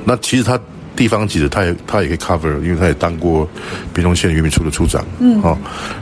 [0.03, 0.59] 那其实他
[0.95, 3.47] 地方级的，他也他也可以 cover，因为他也当过
[3.93, 5.05] 屏东县原民处的处长。
[5.19, 5.39] 嗯。
[5.43, 5.55] 哦，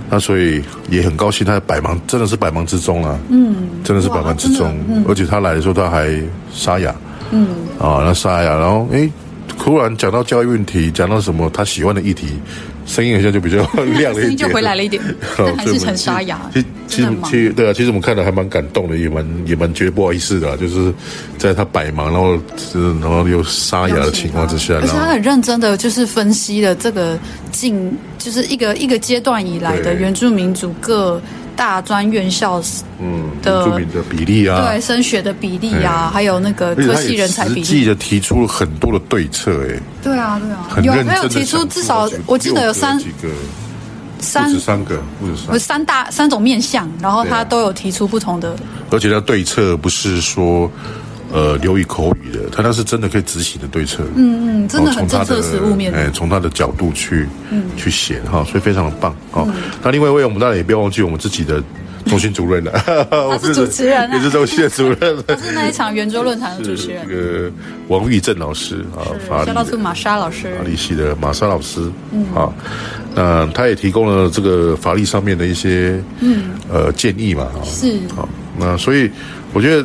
[0.10, 3.20] 那所以也很高兴，他百忙真的是百忙之中啊。
[3.30, 3.68] 嗯。
[3.84, 6.10] 真的是百忙之中，嗯、而且他来的时候他还
[6.54, 6.96] 沙哑。
[7.32, 7.48] 嗯。
[7.78, 9.12] 啊、哦，那沙哑，然后诶
[9.58, 12.40] 突然讲到教育问题，讲到什么他喜欢的议题。
[12.86, 13.58] 声音好像就比较
[13.98, 15.02] 亮了一点，声音就回来了一点，
[15.38, 16.40] 但还是很沙哑。
[16.54, 20.94] 其实其实其实对啊，其实我们看的还蛮感动的，也蛮也蛮觉得不好意思的，就是
[21.38, 27.18] 在他百忙，然后是然后又沙哑的情况之下，而且他很认真的就是分析了这个
[27.52, 31.22] 近就是一个一个阶段以来的原住民族各。
[31.56, 32.62] 大专院校
[33.00, 43.30] 嗯的著名的比例啊，对升学的比例啊，还有那个科系人才比例，实际的提出了很多的对策，哎，对啊对啊，有没有提出至少我记得有三几个，
[44.20, 45.60] 三十三个或者三。
[45.60, 48.56] 三大三种面向，然后他都有提出不同的，
[48.90, 50.70] 而且他对策不是说。
[51.34, 54.04] 呃，流于口语的，他那是真的可以执行的对策。
[54.16, 55.92] 嗯嗯，真的很政策实务面。
[55.92, 59.52] 哎，从他的角度去，嗯，去写哈，所以非常的棒哦。
[59.82, 61.60] 那另外一位，我们当然也不要忘记我们自己的
[62.06, 62.72] 中心主任了，
[63.10, 65.18] 他是主持人，也是中心的主任。
[65.26, 67.04] 他是那一场圆桌论坛的主持人。
[67.10, 67.52] 这个
[67.88, 71.82] 王玉正老师啊，法律叫做马莎老师，法律系的玛莎老师。
[72.12, 72.54] 嗯啊，
[73.16, 77.48] 那他也提供了这个法律上面的一些嗯呃建议嘛。
[77.66, 77.98] 是。
[78.16, 79.10] 好，那所以
[79.52, 79.84] 我觉得。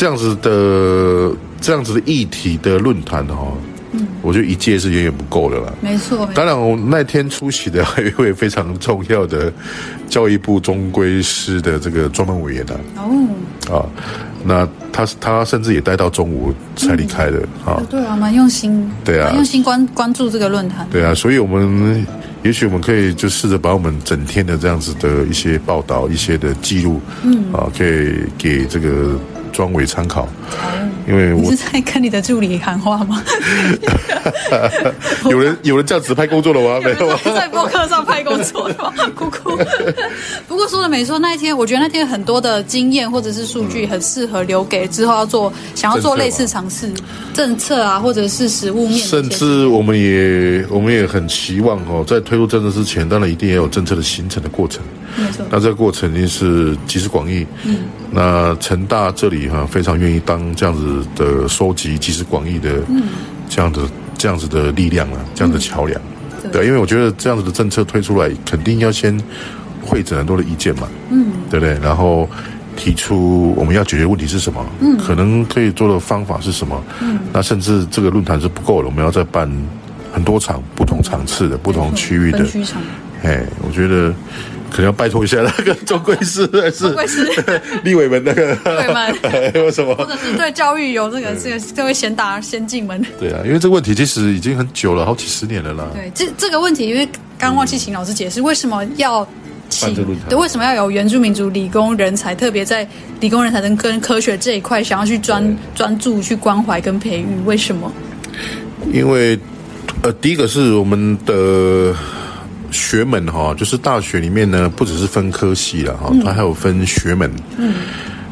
[0.00, 3.52] 这样子的这样子的议题的论坛哈，
[3.92, 5.74] 嗯，我觉得一届是远远不够的了。
[5.82, 9.52] 没错，当然我那天出席的还有一位非常重要的
[10.08, 12.80] 教育部中规司的这个专门委员呢。
[12.96, 13.28] 哦，
[13.70, 13.84] 啊，
[14.42, 17.82] 那他他甚至也待到中午才离开的啊。
[17.90, 18.90] 对啊，蛮用心。
[19.04, 20.88] 对啊，蛮用心关关注这个论坛。
[20.90, 22.06] 对啊，所以我们
[22.42, 29.14] 也许我们可以就试着把我们整天的这样子的一些报道、一些的记录，嗯，啊，可以给这个。
[29.50, 30.28] 专委参考，
[31.06, 33.22] 因为我你是在跟你的助理喊话吗？
[35.30, 36.80] 有人有人这样子拍工作了吗？
[36.82, 38.92] 没有，在博客上拍工作的吗？
[39.14, 39.56] 哭哭。
[40.48, 46.90] 不过说的没错，那一天我觉得那天很多的经验或者是数据很适合留给之后要做想要做类似尝试
[47.32, 48.98] 政策啊，或者是实物面。
[48.98, 54.82] 甚至我们也我们也很期望哦，在推出政策之前，当然一定也有政策的形成的过程。
[55.20, 57.46] 没错，那这个过程一定是集思广益。
[57.64, 57.76] 嗯，
[58.10, 63.02] 那成大这里哈非常愿意当这样子的收集集思广益的，嗯，
[63.48, 63.82] 这样的
[64.16, 66.00] 这样子的力量啊，这样的桥梁。
[66.42, 69.16] 嗯、对，因为我觉得这样子的政策推出来，肯定要先
[69.82, 70.88] 会诊很多的意见嘛。
[71.10, 71.78] 嗯，对不对？
[71.80, 72.28] 然后
[72.76, 74.64] 提出我们要解决问题是什么？
[74.80, 76.82] 嗯，可能可以做的方法是什么？
[77.00, 79.50] 嗯，那甚至这个论坛是不够的，我们要再办
[80.12, 82.46] 很多场不同场次的、不同区域的。
[83.22, 84.14] 哎，我觉得。
[84.70, 87.28] 可能要拜托一下那个中规司还是中规司
[87.82, 89.94] 立委们那个立委们有什么？
[89.96, 93.04] 或者是对教育有这个这个这位先达先进们？
[93.18, 95.88] 对啊，因为这个问题其实已经很久了，好几十年了啦。
[95.92, 99.26] 对，这这个问题，因为刚忘记请老师解释为什么要
[99.68, 99.94] 请
[100.28, 102.86] 对，为什么要有原住民族理工人才，特别在
[103.18, 107.92] 理工人才跟跟科学这一块想要去专专注去关怀跟培育，为什么？
[108.92, 109.38] 因为
[110.02, 111.94] 呃，第一个是我们的。
[112.70, 117.30] 学门哈，就是大学里面呢，不只是分科系了哈，它还有分学门。
[117.56, 117.74] 嗯，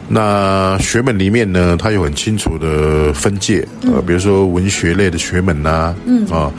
[0.09, 6.27] 那学门里面呢，它有很清楚的分界，呃，比如说文学类的学门呐，嗯。
[6.29, 6.51] 啊，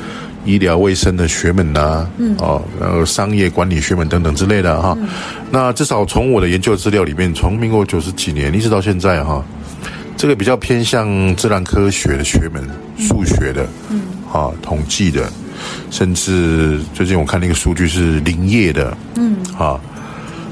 [0.45, 2.35] 医疗卫生的学门呐，嗯。
[2.37, 4.97] 啊，然后商业管理学门等等之类的哈。
[5.51, 9.43] 那至少从我的研究资料里面，从民国九十几年一直到现在哈，
[10.15, 12.63] 这个比较偏向自然科学的学门，
[12.97, 14.01] 数学的，嗯。
[14.31, 15.29] 啊，统计的。
[15.91, 19.79] 甚至最近我看那个数据是林业的，嗯，啊，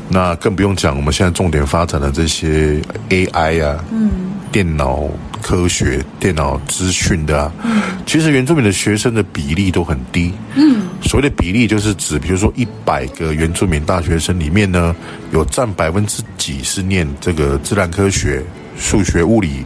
[0.10, 4.10] 那更不用讲我们现在重点发展的这些 AI 啊，嗯，
[4.52, 5.04] 电脑
[5.41, 14.96] 科学、电脑资讯的啊，嗯，其实原住民的学生的比例都很低，嗯，所谓的比例就是指，比如说一百个原住民大学生里面呢，
[15.32, 18.43] 有占百分之几是念这个自然科学、
[18.78, 19.65] 数学、物理、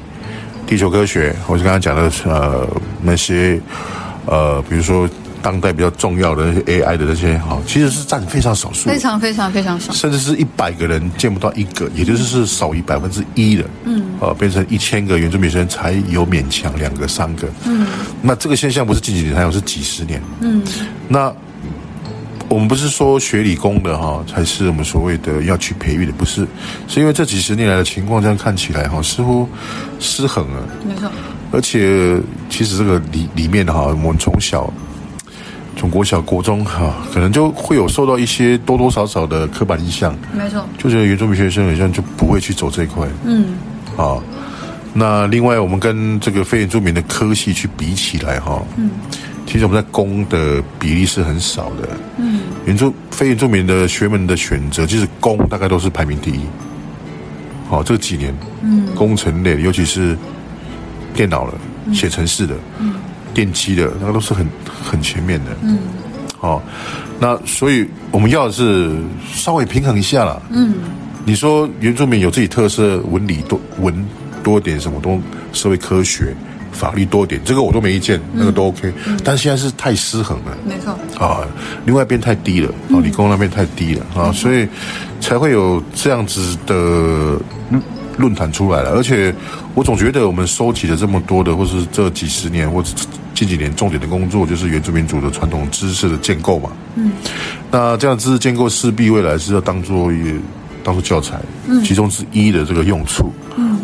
[0.67, 2.67] 地球科学，我是刚刚讲的呃
[3.01, 3.59] 那些
[4.25, 5.07] 呃，比如说。
[5.41, 17.87] 当代比较重要的那些 AI 的那些哈，其实是占非常少数，非常非常非常少，甚至是一百个人见不到一个，也就是是少于百分之一的，嗯，呃，变成一千个原住民生才有勉强两个三个，嗯，
[18.21, 20.61] 那这个现象不是近几年才有，是几十年，嗯，
[21.07, 21.33] 那
[22.47, 26.45] 我们不是说学理工的哈才是我们所谓的要去培育的，不是，
[26.87, 29.49] 是因为这几十年来的情况这样看起来哈，似乎
[29.99, 31.09] 失衡了，没错，
[31.51, 34.71] 而且其实这个里里面的哈，我们从小。
[35.81, 40.15] 从国小、国中哈、啊，可能就会有受到一些多多少少的刻板印象。
[40.31, 43.07] 没错，就觉得原住民学生好像就不会去走这一块。
[43.25, 43.55] 嗯，
[43.97, 44.21] 好。
[44.93, 48.91] 那另外，我们跟这个非原住民的科系去比起来哈，嗯，
[49.47, 51.89] 其实我们在工的比例是很少的。
[52.17, 56.41] 嗯，原住非原住民的学门的选择，其实工大概都是排名第一。
[57.67, 60.15] 好，这几年，嗯，工程类的，尤其是
[61.11, 61.53] 电脑了，
[61.91, 62.93] 写程式的，嗯。
[63.33, 65.77] 电机的那个都是很很前面的，嗯，
[66.39, 66.61] 哦，
[67.19, 68.95] 那所以我们要的是
[69.33, 70.41] 稍微平衡一下啦。
[70.49, 70.75] 嗯，
[71.25, 74.07] 你说原住民有自己特色，文理多文
[74.43, 75.19] 多点，什么都
[75.53, 76.35] 社会科学。
[76.73, 78.91] 法律多点，这个我都没意见，那个都 OK。
[79.05, 80.97] 嗯、但现在是太失衡了，没错。
[81.19, 81.45] 啊，
[81.85, 84.65] 另外一边太低了，啊、嗯，理工那边太低了啊，所以
[85.19, 87.37] 才会有这样子的
[88.21, 88.91] 论坛出来了。
[88.91, 89.33] 而且
[89.73, 92.89] 我总觉得我们收集了这么多的，或是这几十年或者
[93.33, 96.69] 近几年重点的工作，就是原住民族的传统知识的建构嘛。
[96.95, 97.11] 嗯，
[97.71, 100.35] 那这样知识建构势必未来是要当做也
[100.83, 103.31] 当做教材，嗯，其中之一的这个用处。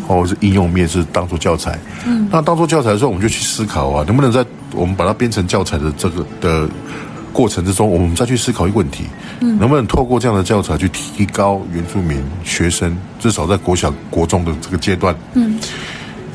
[0.08, 6.66] 或者是应用面是当做教材，嗯，那当做教材的时候，我们就去思考啊，能不能在我们把它编成教材的这个的
[7.32, 9.04] 过程之中，我们再去思考一个问题，
[9.40, 15.58] 嗯，能不能透过这样的教材去提高原住民学生，至少在国小、国中的这个阶段，嗯，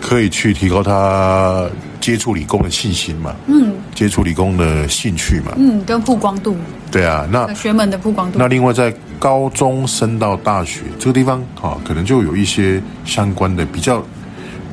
[0.01, 6.55] 可以去提高他接触理工的信心嘛，嗯，接触理工的兴趣嘛，嗯，跟曝光度，
[6.91, 8.93] 对啊，那学门的曝光度，那另外在。
[9.19, 14.05] 高中升到大学这个地方啊，可能就有一些相关的比较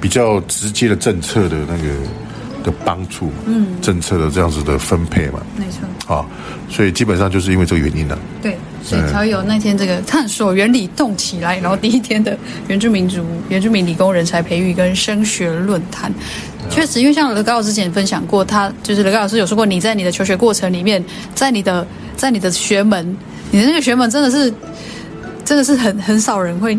[0.01, 1.85] 比较直接的政策的那个
[2.63, 6.25] 的帮助，嗯，政策的这样子的分配嘛，没错，啊，
[6.69, 12.37] 所以基本上就是因为这个原因呢，对，所以才有那天这个探索原理动起来，然后第一天的
[12.69, 16.13] 原住民族原住民理工人才培育跟升学论坛，
[16.71, 23.17] 确实，因为像刘高老师之前分享过，他就是刘高老师有说过，你在你的求学过程里面，在你的在你的学门。
[23.53, 24.55] 你的那个学门真的是，
[25.45, 26.79] 真的是很很少人会，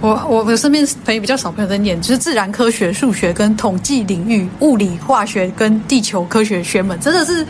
[0.00, 7.46] 我我我身边朋友比较少朋友在念，就是自然科学、数学跟统计领域、物理、化学跟地球科学学门，真的是。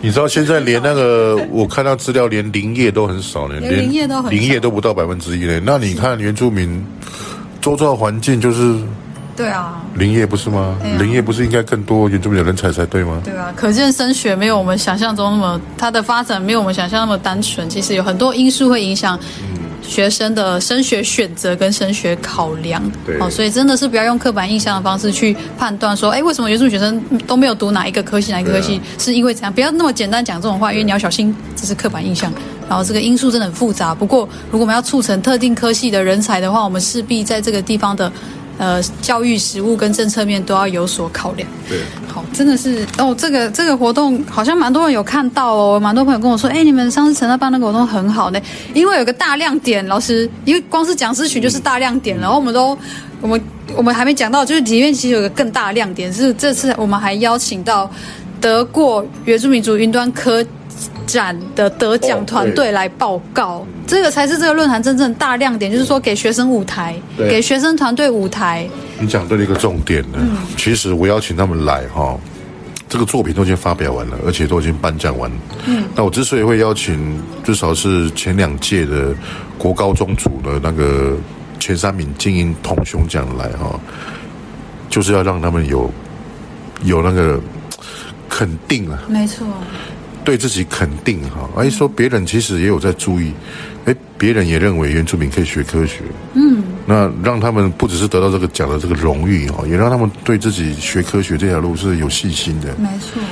[0.00, 5.60] 你知道现在连那个我看到资料，连林业都很少呢，连林业都很林业都不到百分之一呢。
[5.64, 6.84] 那你看原住民
[7.60, 8.78] 周遭环境就是。
[9.36, 10.78] 对啊，林业不是吗？
[10.80, 13.20] 啊、林业不是应该更多原住民的人才才对吗？
[13.22, 17.68] 对啊，可见升学没有我们想象中那么，它的发展没有我们想象那么单纯。
[17.68, 19.20] 其实有很多因素会影响
[19.82, 22.82] 学生的升学选择跟升学考量。
[23.04, 29.52] 对，哦，所以真的是不要用刻板印象的方式去判断说，哎，为什么原住民学生都没有读哪一个科系，哪一个科系、啊、是因为怎样？
[29.52, 32.32] 不要那么简单讲这种话，因为你要小心，这是刻板印象。
[32.68, 33.94] 然后这个因素真的很复杂。
[33.94, 38.10] 不过，如果我们要促成特定科系的人才的话，我们势必在这个地方的。
[38.58, 41.48] 呃，教育实务跟政策面都要有所考量。
[41.68, 48.40] 对，好，真的是哦，这个这个活动好像蛮多人有看到哦，蛮多朋友跟我说，哎，你们上次陈大办那个活动很好呢，
[48.72, 52.76] 因为有个大亮点，老师，因为光是讲师群就是大亮点，然后我们都，
[53.20, 53.40] 我们
[53.76, 57.90] 我们还没讲到，就是里面其实有个更大的亮点，是这次我们还邀请到
[58.40, 60.44] 得过原住民族云端科
[61.06, 68.68] 展的得奖团队来报告，哦、这个才是这个论坛真正大亮点，就是说给学生舞台，给学生团队舞台。
[68.98, 72.18] 你讲对了一个重点呢，嗯、其实我邀请他们来哈，
[72.88, 75.30] 这个作品都已经发表完了，而且都已经颁奖完。
[75.66, 79.14] 嗯，那我之所以会邀请至少是前两届的
[79.56, 81.16] 国高中组的那个
[81.58, 83.78] 前三名金银铜熊奖来哈，
[84.88, 85.90] 就是要让他们有
[86.84, 87.40] 有那个
[88.28, 89.46] 肯定啊，没错。
[90.26, 93.32] 对自己肯定哈，而说别人其实也有在注意，
[93.84, 96.00] 哎，别人也认为原住民可以学科学，
[96.34, 103.22] 嗯，那让他们不只是得到这个奖的这个荣誉哈，也让他们对自己学科学这条路是有信心的，没错，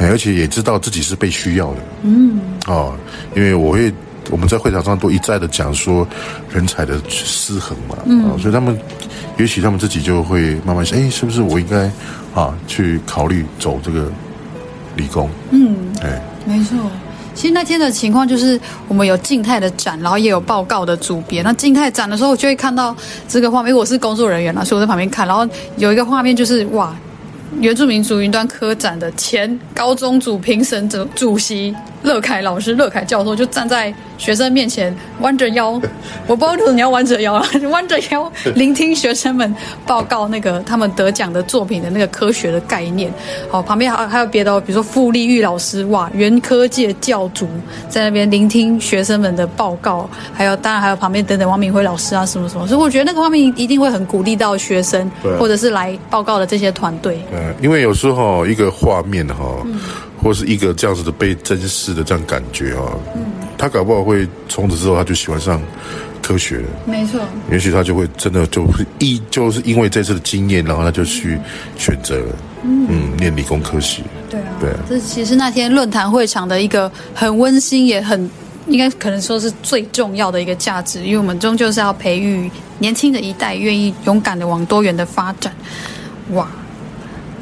[0.00, 2.96] 而且也知道自己是被需要的，嗯，哦，
[3.36, 3.92] 因为我会
[4.30, 6.08] 我们在会场上都一再的讲说
[6.50, 8.74] 人才的失衡嘛，嗯，所以他们
[9.36, 11.90] 也许他们自己就会慢慢想，哎，是不是我应该
[12.34, 14.10] 啊去考虑走这个
[14.96, 16.18] 理工，嗯，哎。
[16.48, 16.78] 没错，
[17.34, 18.58] 其实那天的情况就是
[18.88, 21.42] 我们有静态的展，然后也有报告的组别。
[21.42, 22.96] 那静态展的时候，我就会看到
[23.28, 25.28] 这个画面，因为我是工作人员啦，所以我在旁边看。
[25.28, 26.96] 然后有一个画面就是哇，
[27.60, 33.94] 原住民族云端科展的前高中组评审者主席乐凯老师、乐凯教授就站在。
[34.18, 35.80] 学生面前弯着腰，
[36.26, 39.54] 我不知道为什么你要弯着腰啊， 弯着腰聆听学生们
[39.86, 43.12] 报告那个他们得奖的作品的那个科学的概念。
[43.48, 47.46] 好，旁边还还有别的，比如说傅立玉老师，哇，原科界教主
[47.88, 55.08] 在那边聆听学生们的报告，还有当然还有旁边等等王明辉老师啊什么什么，所以我觉得那个画面一定会很鼓励到学生，
[55.38, 57.20] 或者是来报告的这些团队。
[57.30, 59.64] 对，因为有时候一个画面哈，
[60.22, 62.82] 或是一个这样子的被珍视的这样感觉啊。
[63.14, 63.24] 嗯
[63.60, 65.60] 他搞不好会从此之后他就喜欢上
[66.22, 67.20] 科学了，没错。
[67.50, 71.36] 也许他就会真的就是一就是因为这次的经验，然后他就去
[71.76, 74.04] 选择了，嗯，嗯，念理工科系。
[74.30, 74.76] 对啊，对啊。
[74.88, 78.30] 这其实那天论坛会场的一个很温馨，也很
[78.68, 82.48] 应该可能说是最重要的一个价值，因为我们终究是要培育
[82.78, 85.52] 年轻的一代，愿意勇敢的往多元的发展。
[86.30, 86.48] 哇！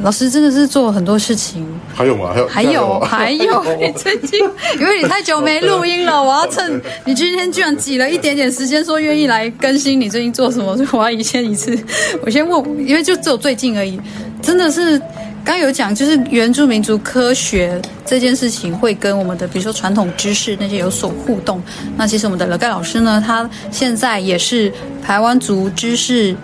[0.03, 2.33] 老师真的是做了很多事情，还有吗？
[2.33, 4.39] 还有还有还有，你 最近
[4.79, 11.77] 因为你太久没录音了，我要趁 你今天居然挤了一点点时间说愿意来更新你最近做什么，所以我要一先一次，
[12.23, 13.99] 我先问，因为就只有最近而已，
[14.43, 15.01] 真的是
[15.43, 21.61] 刚有讲，就是原住民族科学这件事情会跟我们的比如说传统知识那些有所互动。
[21.97, 24.71] 那其实我们的乐盖老师呢，他现在也是
[25.03, 26.37] 台湾族知识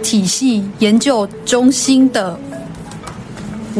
[0.00, 2.38] 体系研究中心的。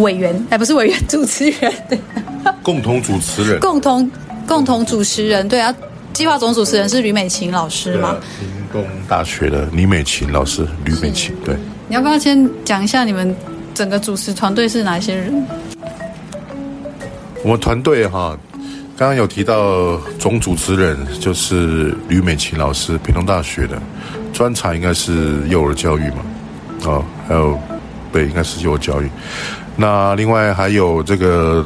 [0.03, 1.73] 委员哎，不是委员， 主持人，
[2.63, 4.11] 共同主持人，共同
[4.47, 5.75] 共同主持人，对啊，
[6.13, 8.17] 计划总主持人是吕美琴老师嘛？
[8.39, 11.55] 屏东大学的李美琴老师，吕美琴，对。
[11.89, 13.35] 你要不要先讲一下你们
[13.75, 15.45] 整个主持团队是哪些人？
[17.43, 18.39] 我们团队哈，
[18.97, 23.81] 刚刚有提到总主持人就是吕美琴老师，屏东大学的，
[24.33, 26.17] 专长应该是幼儿教育嘛，
[26.85, 27.59] 哦，还有
[28.13, 29.09] 对，应该是幼儿教育。
[29.77, 31.65] 那另外还有这个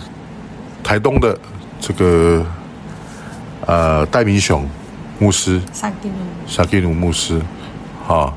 [0.84, 1.36] 台东的
[1.80, 2.46] 这个
[3.66, 4.68] 呃戴明雄
[5.18, 6.14] 牧师，萨基努
[6.46, 7.40] 萨基努牧师，
[8.04, 8.36] 好，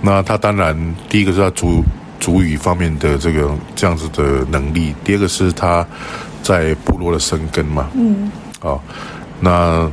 [0.00, 1.82] 那他当然第一个是他主
[2.20, 5.84] 主语方面的这个这样子的能力，第二个是他
[6.42, 8.30] 在部落的生根嘛，嗯，
[8.60, 8.80] 好，
[9.40, 9.90] 那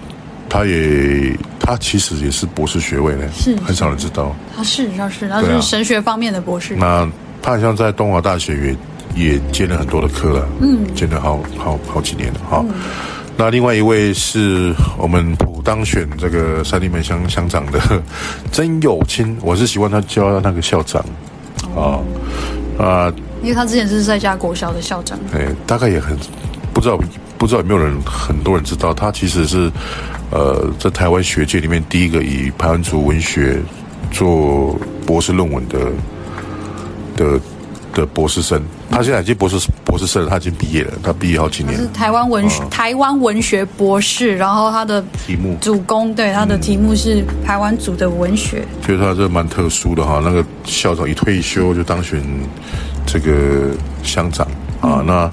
[0.48, 3.56] 他也他其实也是博士学位呢，是。
[3.66, 7.10] 很少人知道，他是他是他是神学方面的博士，那
[7.42, 8.78] 他好像在东华大学也。
[9.16, 12.66] 也兼了很多的课了，嗯，兼了好好好几年了哈。
[12.68, 12.76] 嗯、
[13.38, 17.80] 那另外一位是我们普当选这个三地门乡乡长的
[18.52, 21.04] 曾友清，我是喜欢他叫他那个校长，
[21.76, 22.04] 哦、
[22.78, 26.18] 啊啊，因为他之前是在家国小的校长，哎，大概也很
[26.74, 27.00] 不知道
[27.38, 29.72] 不知道有没有人很多人知道，他其实是
[30.30, 33.62] 呃在台湾学界里面第一个以排湾族文学
[34.12, 35.80] 做博士论文的
[37.16, 37.40] 的。
[37.96, 41.76] 的博士生，他现在已经博士博士生了，他已经毕业了，他毕业好几年。
[41.78, 48.64] 是台湾文学、哦、台湾文学博士，然后他的题目主攻对他的题目是台湾组的文学。
[48.86, 52.22] 觉得他这蛮特殊的哈，那个校长一退休就当选
[53.06, 53.72] 这个
[54.04, 54.46] 乡长
[54.82, 55.32] 啊，嗯、那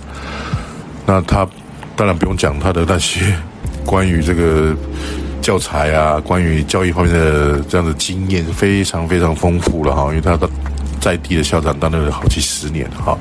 [1.04, 1.46] 那他
[1.96, 3.34] 当然不用讲他的那些
[3.84, 4.72] 关于这个
[5.40, 10.48] 教材啊，关于教育方面的这样的经验非常非常丰富了哈，因为他的。
[11.02, 13.18] 在地的校长当了好几十年哈，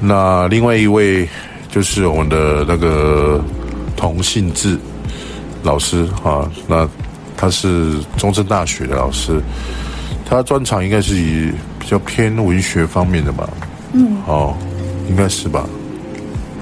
[0.00, 1.26] 那另外一位
[1.70, 3.42] 就是我们的那个
[3.96, 4.78] 童信志
[5.62, 6.86] 老师哈，那
[7.38, 9.40] 他是中正大学的老师，
[10.28, 13.48] 他专长应该是以比较偏文学方面的吧，
[13.94, 14.54] 嗯，哦，
[15.08, 15.64] 应该是吧，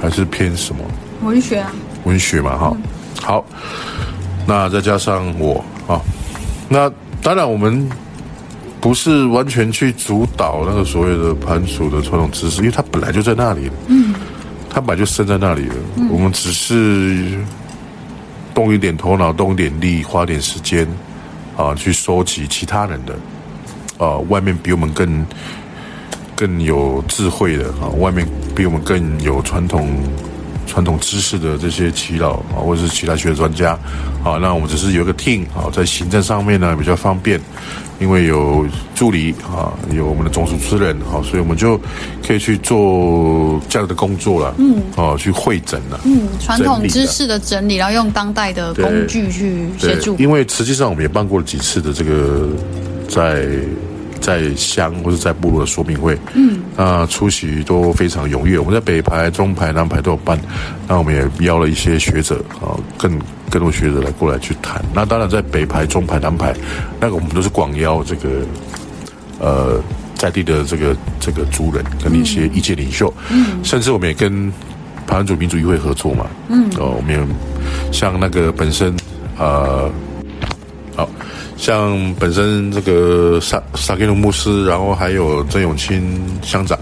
[0.00, 0.84] 还是偏什么？
[1.22, 1.72] 文学啊，
[2.04, 2.76] 文学嘛哈，
[3.20, 3.44] 好，
[4.46, 6.00] 那再加上我啊，
[6.68, 6.88] 那
[7.20, 7.90] 当然我们。
[8.82, 13.74] 不是完全去主导那个所谓的盘属的传统知识，因为它本来就在那里了。
[13.86, 14.12] 嗯，
[14.68, 15.74] 它本来就生在那里了。
[15.96, 17.38] 嗯，我们只是
[18.52, 20.84] 动一点头脑，动一点力，花点时间
[21.56, 25.24] 啊，去收集其他人的啊，外面比我们更
[26.34, 29.88] 更有智慧的啊，外面比我们更有传统
[30.72, 33.78] 传统知识的这些耆老啊，或者是其他学的专家
[34.24, 37.38] 啊，那我们只是有一个 team 啊，在行政上面呢比较方便。
[38.00, 38.66] 因为有
[38.96, 41.78] 助理啊，有我们的总主持人哈，所以我们就
[42.26, 44.52] 可以去做这样的工作了。
[44.58, 46.00] 嗯，哦，去会诊了。
[46.04, 50.16] 嗯，传统知识的整理，然后用当代的工具去协助。
[50.16, 52.48] 因为实际上我们也办过了几次的这个
[53.08, 53.46] 在
[54.22, 56.16] 在乡或是在部落的说明会。
[56.32, 58.58] 嗯，那，出席都非常踊跃。
[58.58, 60.40] 我们在北排、中排、南排都有办。
[60.88, 63.20] 那我们也邀了一些学者啊，更。
[63.52, 66.54] 更多学者来过来去谈，那当然在北排、中排、南排，
[66.98, 68.46] 那个我们都是广邀这个
[69.38, 69.78] 呃
[70.14, 74.50] 在地的这个这个族人跟一些意见领袖，嗯，甚至我们也跟
[75.06, 78.96] 排湾族民主议会合作嘛，嗯，哦，我们也像那个本身
[79.38, 79.90] 呃，
[80.96, 81.06] 好
[81.62, 86.76] 像本身这个萨萨克鲁牧师，然后还有曾永清乡长，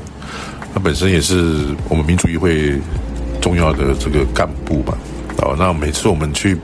[0.73, 2.81] 他本身也是我们民主议会
[3.43, 4.97] 重要的这个干部吧。
[5.43, 6.57] 哦，那每次我们去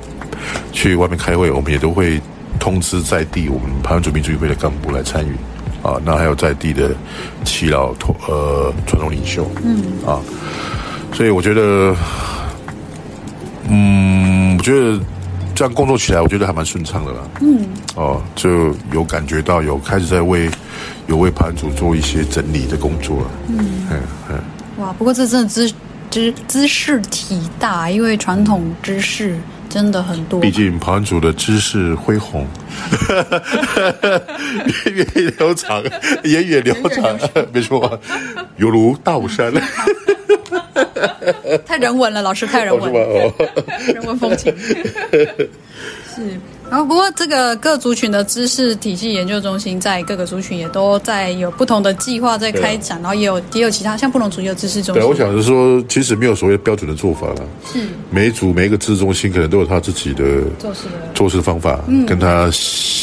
[0.73, 2.19] 去外面开会，我们也都会
[2.59, 5.37] 通知在地我们台湾族民主议会的干部来参与。
[5.83, 6.93] 啊，那还有在地的
[7.45, 7.95] 耆老
[8.29, 10.19] 呃传统领袖，嗯，啊，
[11.13, 11.95] 所以我觉得，
[13.69, 14.99] 嗯，我觉得
[15.57, 17.19] 这样工作起来，我觉得还蛮顺畅的啦。
[17.41, 20.49] 嗯，哦，就有感觉到有开始在为
[21.07, 23.31] 有为盘主做一些整理的工作了。
[23.49, 23.59] 嗯
[23.91, 24.01] 嗯
[24.31, 24.39] 嗯。
[24.77, 25.73] 哇，不过这真的知。
[26.09, 29.37] 知知识体大，因为传统知识
[29.69, 30.39] 真的很多。
[30.41, 32.47] 毕竟盘主的知识恢宏，
[34.87, 35.83] 源 远流长，
[36.23, 37.19] 源远流长，
[37.53, 38.01] 没错。
[38.57, 39.53] 犹如大武山。
[41.65, 42.93] 太人文了，老师太人文
[43.95, 44.55] 人文风情。
[46.15, 46.23] 是，
[46.71, 55.03] 然后不过这个各族群的知识体系研究中心在各个族群也都在有不同的计划在开展，然后也有也有其他像不同族也有知识中心。
[55.03, 57.43] 对，我想是说，其实没有所谓标准的做法了。
[57.71, 60.25] 是，每一组每一个知识中心可能都有他自己的
[60.59, 62.51] 做事的做事方法，跟他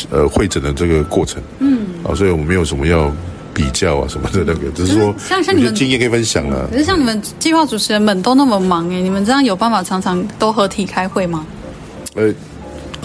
[0.10, 1.42] 呃会诊的这个过程。
[1.60, 3.12] 嗯，啊，所以我们没有什么要。
[3.54, 6.66] 比较啊什么的那个，只是说像像你们经验可以分享啊。
[6.72, 11.46] 可是像你们计划主持人们都那么忙哎，你们这样有办法常常都合体开会吗？
[12.16, 12.34] 呃，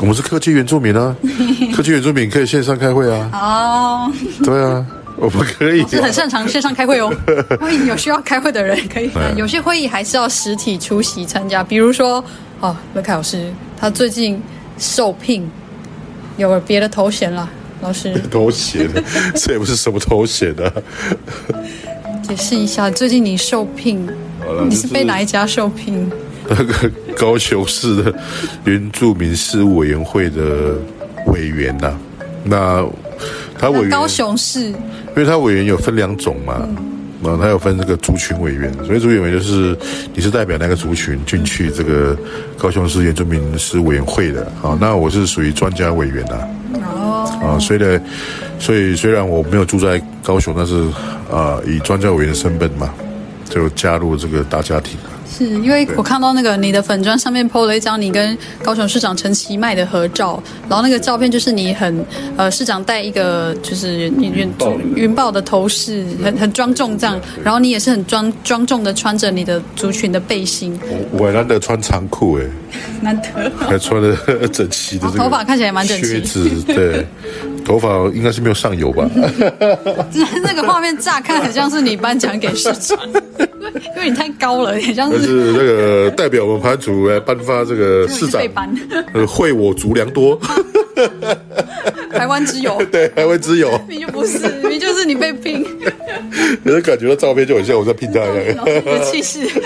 [0.01, 1.15] 我们是科技原住民啊，
[1.75, 3.31] 科技原住民可以线上开会啊。
[3.33, 4.13] 哦，
[4.45, 4.85] 对啊，
[5.17, 5.87] 我们可以。
[5.89, 7.13] 是很擅长线上开会哦。
[7.61, 9.11] 欢迎有需要开会的人可以。
[9.37, 12.23] 有些会议还是要实体出席参加，比如说
[12.61, 14.41] 哦，乐凯老师他最近
[14.79, 15.51] 受聘
[16.37, 17.49] 有了别的头衔了。
[17.81, 19.03] 老师， 偷写的，
[19.37, 20.71] 这也不是什么偷写的。
[22.23, 24.07] 解释一下，最近你受聘，
[24.69, 26.11] 你是被哪一家受聘？
[26.49, 28.15] 那 个高雄市的
[28.65, 30.77] 原住民事务委员会的
[31.27, 32.01] 委员呐、啊。
[32.45, 32.87] 那
[33.59, 36.55] 他委员高雄市，因为他委员有分两种嘛，
[37.23, 39.77] 啊，他有分这个族群委员，所以族群委员就是
[40.15, 42.17] 你是代表那个族群进去这个
[42.57, 44.43] 高雄市原住民事务委员会的。
[44.63, 46.49] 啊，那我是属于专家委员啊。
[47.41, 48.01] 啊，所以呢，
[48.59, 50.75] 所以虽然我没有住在高雄，但是
[51.31, 52.93] 啊，以专家委员的身份嘛，
[53.49, 54.99] 就加入这个大家庭。
[55.31, 62.05] 是因为我看到那个你的粉砖上面 PO 了一张你跟高雄市长陈其迈的合照，然后那个照片就是你很
[62.37, 64.53] 呃市长戴一个就是云
[64.97, 70.79] 云豹的头饰，很很庄重这样，然后你也是很庄庄重的穿着你的族群的背心。
[71.13, 72.45] 我我难得穿长裤哎，
[73.03, 74.17] 难得还穿的
[74.49, 77.07] 整齐的这个，头发看起来蛮整齐，靴子对。
[77.65, 79.07] 头发应该是没有上油吧？
[80.43, 82.99] 那个画面乍看很像是你颁奖给市长，
[83.95, 85.18] 因为你太高了，很像是。
[85.23, 88.41] 是那个代表我们排族来颁发这个市长，
[89.13, 90.39] 呃，惠我族良多，
[92.13, 94.39] 台湾之友， 对，台湾之友，你就不是，
[94.69, 95.65] 你就是你被聘。
[96.65, 98.67] 有人感觉到照片就很像我在拼他一样，
[99.05, 99.47] 气势。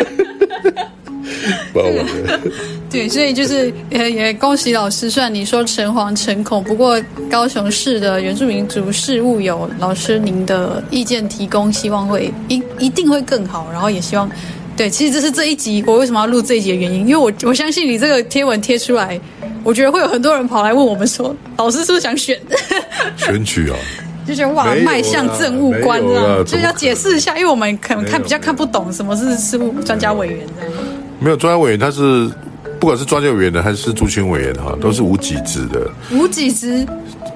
[2.90, 5.08] 对，所以就是也也恭喜老师。
[5.10, 13.66] 虽然你说诚惶诚恐，不过高雄市的原住民族事务有老师您的意见提供，希望会一一定会更好。
[13.72, 14.30] 然后也希望，
[14.76, 19.20] 对，其实这是这一集我为什么要录这一集的原因，因为我我相信你这个贴文贴出来，
[19.62, 22.38] 我觉得会有很多人跑来问我们说，老师是不是想选
[23.16, 23.76] 选举啊？
[24.26, 30.72] 就觉得哇，迈向政务官这样，就要解释一下，因为我们可能看比较看不懂什么是事务专家委员这样。
[31.18, 32.30] 没有专家委员，他是
[32.78, 35.90] 不管是专家委员的还是族群委员哈，都是无给职的。
[36.12, 36.86] 无给职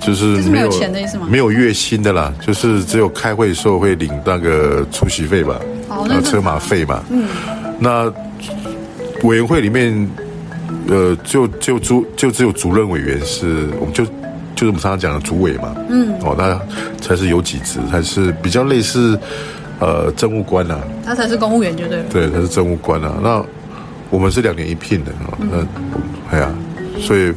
[0.01, 1.27] 就是没有，就是没有钱的意思吗？
[1.31, 7.03] 没有月薪的啦，就是只有开会的时候会领那个出席费吧，哦，那车马费嘛。
[7.11, 7.29] 嗯，
[7.79, 8.13] 那
[9.23, 10.09] 委员会里面，
[10.89, 15.75] 呃，就就主就只有主任委员是，我们就就是我们常常讲的主委嘛。
[15.89, 16.61] 嗯，哦，那
[17.01, 19.19] 才是有几职，才是比较类似
[19.81, 20.81] 呃政务官啊。
[21.05, 22.05] 他才是公务员，就对了。
[22.11, 23.15] 对，他是政务官啊。
[23.23, 23.45] 那
[24.11, 26.55] 我们是两年一聘的啊，那哎呀，
[27.01, 27.33] 所以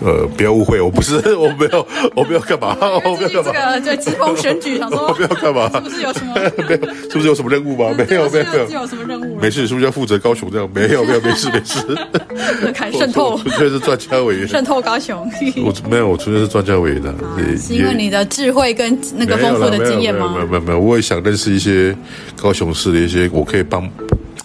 [0.00, 3.78] 呃，不要误会，我不是， 我没有，我没有干嘛， 我没有干嘛。
[3.78, 5.68] 这个对，疾风选举，想说 我没有干嘛？
[5.74, 6.34] 是不是有什么？
[6.34, 6.80] 没有，
[7.10, 7.94] 是不是有什么任务吗？
[7.96, 8.80] 没有，没有，没有。
[8.80, 9.38] 有什么任务？
[9.40, 10.68] 没事，是不是要负责高雄这样？
[10.72, 12.72] 没有，没有，没事，没事。
[12.72, 14.46] 看渗透，纯粹是专家委员。
[14.46, 15.28] 渗透高雄。
[15.64, 17.12] 我没有，我纯粹是专家委员的。
[17.58, 20.32] 是因为你的智慧跟那个丰富的经验吗？
[20.34, 20.78] 没有，没有，没有。
[20.78, 21.96] 我也想认识一些
[22.40, 23.88] 高雄市的一些，我可以帮。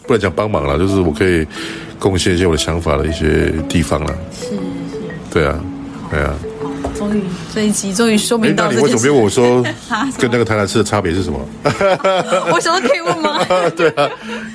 [0.05, 1.47] 不能讲帮忙了，就是我可以
[1.97, 4.13] 贡献一些我的想法的一些地方了。
[4.37, 4.55] 是是，
[5.33, 5.59] 对啊，
[6.11, 6.33] 对啊。
[6.95, 7.23] 终于
[7.53, 8.65] 这一集终于说明到。
[8.69, 9.63] 那你为什么没有问我说
[10.19, 11.39] 跟那个台南市的差别是什么？
[12.53, 13.39] 我想说可以问吗？
[13.75, 14.07] 对啊，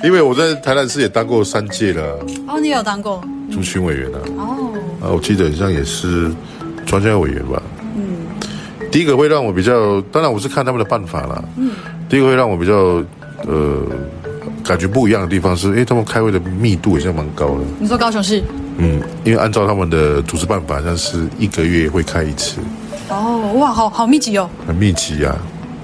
[0.03, 2.25] 因为我在台南市也当过三届了。
[2.47, 3.21] 哦，你有当过？
[3.51, 4.17] 族群委员啊。
[4.37, 4.71] 哦。
[5.01, 6.31] 啊，我记得好像也是
[6.85, 7.61] 专家委员吧。
[7.95, 8.25] 嗯。
[8.89, 11.43] 第一个会让我比较，当然我是看他们的办法了。
[11.57, 11.71] 嗯。
[12.07, 13.03] 第一个会让我比较
[13.47, 13.83] 呃。
[14.61, 17.61] 感觉不一样的地方是，因为他们开会的密度也是蛮高的。
[17.79, 18.43] 你说高雄市？
[18.79, 22.59] 嗯，因为按照他们的组织办法，像是一个月会开一次。
[23.09, 24.49] 哦，哇，好好密集哦。
[24.65, 25.37] 很密集啊，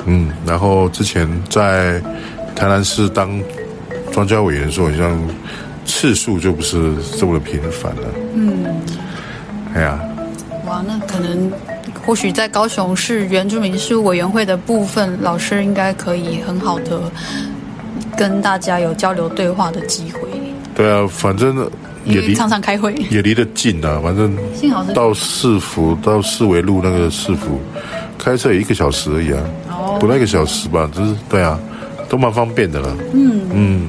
[0.06, 0.30] 嗯。
[0.46, 2.02] 然后之前在
[2.56, 3.40] 台南市当
[4.12, 5.20] 专家委员的时候，好像
[5.86, 8.08] 次数就不是这么的频繁了。
[8.34, 8.66] 嗯。
[9.76, 10.00] 哎呀。
[10.66, 11.52] 哇，那可能
[12.06, 17.00] 或许在高雄市原住民事务委员会的部分，老师应该可以很好的。
[18.18, 20.22] 跟大家有交流对话的机会。
[20.74, 21.70] 对啊，反正
[22.06, 24.00] 也离常常开会，也离得近啊。
[24.04, 27.60] 反正幸好是到市府到四维路那个市府，
[28.18, 30.90] 开车也一个小时而已啊，哦，不到一个小时吧。
[30.94, 31.60] 就是对啊，
[32.08, 32.96] 都蛮方便的了。
[33.14, 33.88] 嗯嗯，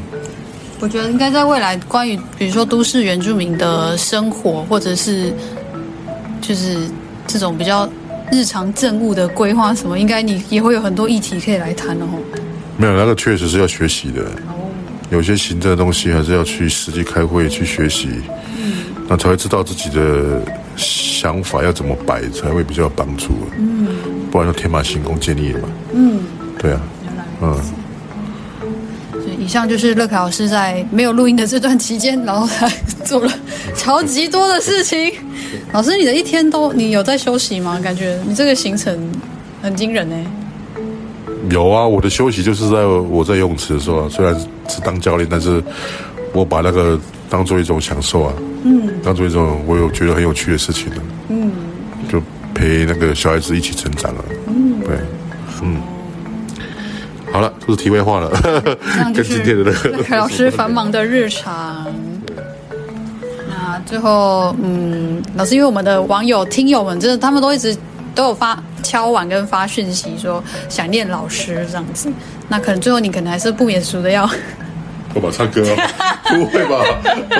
[0.81, 5.33] 我觉得应该在未来，关于比如说都市原住民的生活，或者是
[6.41, 6.89] 就是
[7.27, 7.89] 这种比较
[8.33, 12.07] 日常政务的规划什么，应该你也会有很多议题可以来谈哦。
[12.79, 14.25] 没有，那个确实是要学习的。
[15.11, 18.09] 有些行政的东西还是要去实际开会去学习，
[18.59, 20.43] 嗯，那才会知道自己的
[20.77, 23.29] 想法要怎么摆，才会比较有帮助。
[23.59, 23.89] 嗯，
[24.31, 25.69] 不然就天马行空建议嘛。
[25.93, 26.21] 嗯，
[26.59, 26.81] 对啊，
[27.43, 27.61] 嗯。
[29.39, 32.69] 以上就是乐凯老师在没有录音的这段期间，然后他
[33.05, 33.33] 做了
[33.77, 35.13] 超级多的事情。
[35.73, 37.79] 老师，你的一天都你有在休息吗？
[37.81, 38.99] 感觉你这个行程
[39.63, 40.17] 很惊人呢。
[41.51, 44.35] 有啊，我的休息就是在我在游泳池的时候啊，虽然
[44.69, 45.63] 是当教练，但是
[46.33, 46.99] 我把那个
[47.31, 48.33] 当做一种享受啊，
[48.65, 50.97] 嗯，当做一种我有觉得很有趣的事情的，
[51.29, 51.53] 嗯，
[52.09, 52.21] 就
[52.55, 54.97] 陪那个小孩子一起成长了，嗯，对，
[55.63, 55.77] 嗯，
[57.33, 58.31] 好了，这是题外话了，
[59.15, 61.87] 跟今天的那个 老师繁忙的日常。
[63.49, 67.77] 那最后，嗯，老师，因为我们的网友、听友们，真的他们都一直。
[68.17, 72.09] 都有发敲碗跟发讯息说想念老师这样子，
[72.49, 74.25] 那可能最后你可能还是不免俗的要，
[75.13, 76.21] 干嘛唱歌啊？
[76.31, 76.85] 不会吧？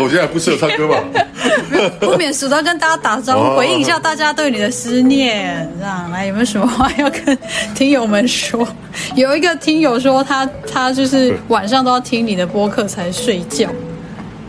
[0.01, 1.03] 我现在不适合唱歌吧？
[2.01, 7.39] 不免俗的要跟大家打招呼，回应一下大家对你的思念，这样来有没有什么话要跟
[7.75, 8.67] 听友们说？
[9.15, 13.69] 有一个听友说他他就是晚上都要听你的播客才睡觉，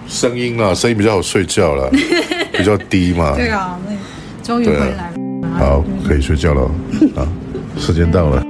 [0.07, 1.89] 声音啊，声音比较好睡觉了，
[2.51, 3.33] 比较低嘛。
[3.35, 3.95] 对啊，那
[4.43, 5.26] 终于回来了。
[5.57, 6.61] 好，可以睡觉了。
[7.15, 7.27] 啊，
[7.77, 8.43] 时间到了，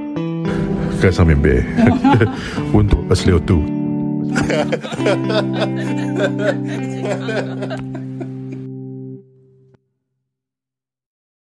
[1.02, 1.64] 盖上棉被，
[2.74, 3.64] 温度二十六度。